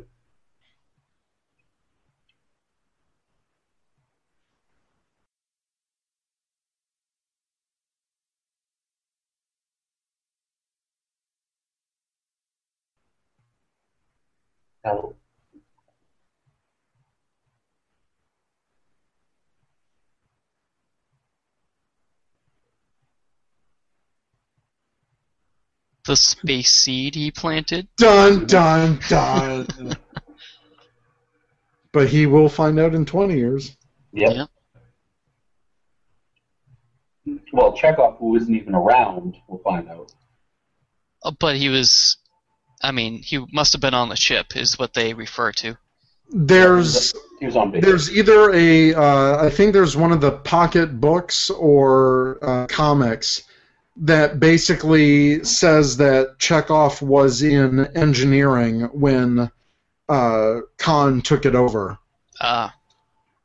Hello. 14.84 15.16
The 26.06 26.16
space 26.16 26.70
seed 26.70 27.14
he 27.16 27.30
planted. 27.30 27.88
Dun 27.96 28.46
dun 28.46 29.00
dun. 29.08 29.66
but 31.92 32.08
he 32.08 32.26
will 32.26 32.48
find 32.48 32.78
out 32.78 32.94
in 32.94 33.04
20 33.04 33.34
years. 33.34 33.76
Yep. 34.12 34.32
Yep. 34.34 34.48
Well, 37.52 37.76
Chekov, 37.76 38.18
who 38.18 38.36
isn't 38.36 38.54
even 38.54 38.74
around, 38.74 39.36
we'll 39.48 39.58
find 39.60 39.88
out. 39.88 40.12
Uh, 41.24 41.32
But 41.40 41.56
he 41.56 41.68
was. 41.68 42.18
I 42.82 42.92
mean, 42.92 43.22
he 43.22 43.44
must 43.52 43.72
have 43.72 43.80
been 43.80 43.94
on 43.94 44.08
the 44.08 44.16
ship, 44.16 44.54
is 44.54 44.78
what 44.78 44.94
they 44.94 45.12
refer 45.14 45.50
to. 45.52 45.76
There's 46.30 47.14
He 47.40 47.46
was 47.46 47.56
on 47.56 47.70
base. 47.70 47.82
there's 47.84 48.16
either 48.16 48.52
a 48.52 48.94
uh, 48.94 49.44
I 49.44 49.50
think 49.50 49.72
there's 49.72 49.96
one 49.96 50.12
of 50.12 50.20
the 50.20 50.32
pocket 50.32 51.00
books 51.00 51.50
or 51.50 52.38
uh, 52.42 52.66
comics 52.66 53.42
that 53.98 54.38
basically 54.38 55.42
says 55.44 55.96
that 55.96 56.38
Chekov 56.38 57.00
was 57.00 57.42
in 57.42 57.86
engineering 57.96 58.82
when 58.92 59.50
uh, 60.08 60.60
Khan 60.76 61.22
took 61.22 61.46
it 61.46 61.54
over, 61.54 61.98
Uh, 62.40 62.68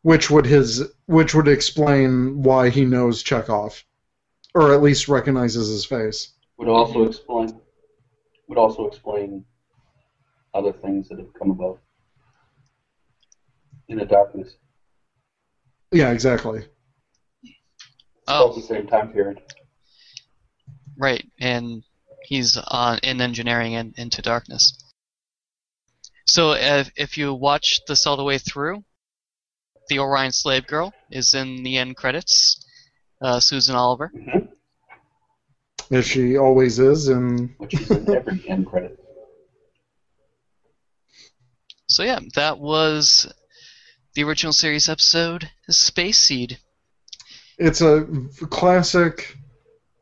which 0.01 0.29
would 0.29 0.45
his 0.45 0.83
which 1.05 1.33
would 1.33 1.47
explain 1.47 2.43
why 2.43 2.69
he 2.69 2.85
knows 2.85 3.23
Chekov, 3.23 3.83
or 4.53 4.73
at 4.73 4.81
least 4.81 5.07
recognizes 5.07 5.69
his 5.69 5.85
face. 5.85 6.33
would 6.57 6.67
also 6.67 7.03
explain 7.03 7.59
would 8.47 8.57
also 8.57 8.87
explain 8.87 9.45
other 10.53 10.73
things 10.73 11.07
that 11.07 11.17
have 11.17 11.33
come 11.33 11.51
about 11.51 11.79
in 13.87 13.97
the 13.97 14.05
darkness. 14.05 14.55
Yeah, 15.93 16.11
exactly. 16.11 16.65
About 18.27 18.51
oh, 18.51 18.55
the 18.55 18.61
same 18.61 18.87
time 18.87 19.09
period. 19.13 19.41
Right. 21.01 21.25
And 21.39 21.83
he's 22.23 22.55
on 22.57 22.99
in 22.99 23.19
engineering 23.19 23.75
and 23.75 23.93
into 23.97 24.21
darkness. 24.21 24.77
So 26.27 26.51
if, 26.53 26.91
if 26.95 27.17
you 27.17 27.33
watch 27.33 27.81
this 27.87 28.05
all 28.05 28.15
the 28.15 28.23
way 28.23 28.37
through, 28.37 28.83
the 29.89 29.99
Orion 29.99 30.31
Slave 30.31 30.67
Girl 30.67 30.93
is 31.09 31.33
in 31.33 31.63
the 31.63 31.77
end 31.77 31.97
credits. 31.97 32.65
Uh, 33.21 33.39
Susan 33.39 33.75
Oliver. 33.75 34.11
hmm 34.13 34.45
As 35.91 36.05
she 36.07 36.37
always 36.37 36.79
is, 36.79 37.07
and 37.09 37.53
Which 37.57 37.73
is 37.73 37.91
in 37.91 38.09
every 38.09 38.41
end 38.47 38.65
credit. 38.65 38.97
So 41.87 42.03
yeah, 42.03 42.19
that 42.35 42.57
was 42.57 43.31
the 44.15 44.23
original 44.23 44.53
series 44.53 44.87
episode, 44.87 45.49
Space 45.69 46.19
Seed. 46.19 46.59
it's 47.57 47.81
a 47.81 48.05
classic, 48.49 49.35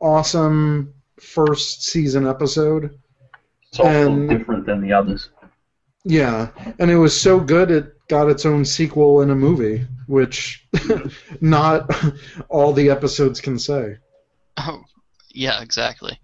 awesome 0.00 0.92
first 1.20 1.84
season 1.84 2.26
episode. 2.26 2.98
It's 3.68 3.78
also 3.78 4.12
And- 4.12 4.28
different 4.28 4.66
than 4.66 4.80
the 4.80 4.92
others. 4.92 5.30
Yeah, 6.04 6.48
and 6.78 6.90
it 6.90 6.96
was 6.96 7.18
so 7.18 7.38
good 7.38 7.70
it 7.70 7.94
got 8.08 8.30
its 8.30 8.46
own 8.46 8.64
sequel 8.64 9.20
in 9.20 9.28
a 9.30 9.34
movie, 9.34 9.86
which 10.06 10.66
not 11.42 11.90
all 12.48 12.72
the 12.72 12.88
episodes 12.88 13.40
can 13.40 13.58
say. 13.58 13.98
Oh, 14.56 14.82
yeah, 15.28 15.60
exactly. 15.60 16.18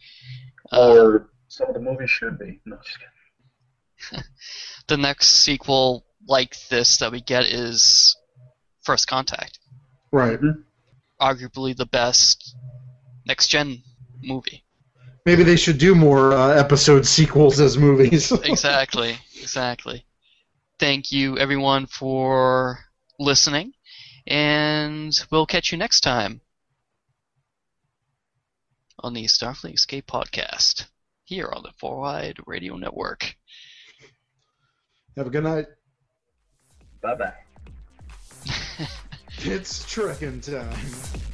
Uh, 0.72 0.92
Or 0.94 1.30
some 1.48 1.68
of 1.68 1.74
the 1.74 1.80
movies 1.80 2.08
should 2.10 2.38
be. 2.38 2.60
No, 2.64 2.78
just 4.10 4.24
the 4.88 4.96
next 4.96 5.28
sequel 5.28 6.06
like 6.26 6.56
this 6.68 6.96
that 6.98 7.12
we 7.12 7.20
get 7.20 7.44
is 7.44 8.16
First 8.82 9.06
Contact, 9.08 9.58
Right. 10.10 10.40
arguably 11.20 11.76
the 11.76 11.86
best 11.86 12.56
next 13.26 13.48
gen 13.48 13.82
movie. 14.22 14.64
Maybe 15.26 15.42
they 15.42 15.56
should 15.56 15.78
do 15.78 15.94
more 15.94 16.32
uh, 16.32 16.54
episode 16.54 17.04
sequels 17.04 17.58
as 17.58 17.76
movies. 17.76 18.30
exactly, 18.44 19.18
exactly. 19.40 20.06
Thank 20.78 21.10
you 21.10 21.36
everyone 21.36 21.86
for 21.86 22.78
listening, 23.18 23.72
and 24.26 25.12
we'll 25.30 25.46
catch 25.46 25.72
you 25.72 25.78
next 25.78 26.00
time 26.02 26.40
on 29.00 29.14
the 29.14 29.24
Starfleet 29.24 29.74
Escape 29.74 30.06
podcast 30.06 30.86
here 31.24 31.50
on 31.52 31.62
the 31.62 31.72
Four 31.78 32.04
Eyed 32.06 32.36
Radio 32.46 32.76
Network. 32.76 33.34
Have 35.16 35.26
a 35.26 35.30
good 35.30 35.44
night. 35.44 35.66
Bye 37.02 37.14
bye. 37.14 37.32
It's 39.38 39.84
trekking 39.84 40.40
time. 40.40 40.76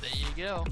There 0.01 0.11
you 0.13 0.27
go. 0.37 0.67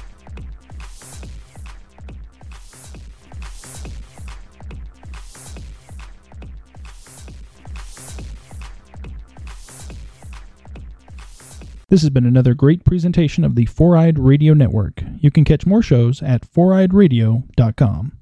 This 11.89 12.01
has 12.01 12.11
been 12.11 12.25
another 12.27 12.55
great 12.55 12.85
presentation 12.85 13.45
of 13.45 13.55
the 13.55 13.67
Four 13.67 13.97
Eyed 13.97 14.19
Radio 14.19 14.55
Network. 14.55 15.03
You 15.21 15.31
can 15.31 15.45
catch 15.45 15.67
more 15.67 15.83
shows 15.83 16.23
at 16.23 16.51
foureyedradio.com. 16.51 18.13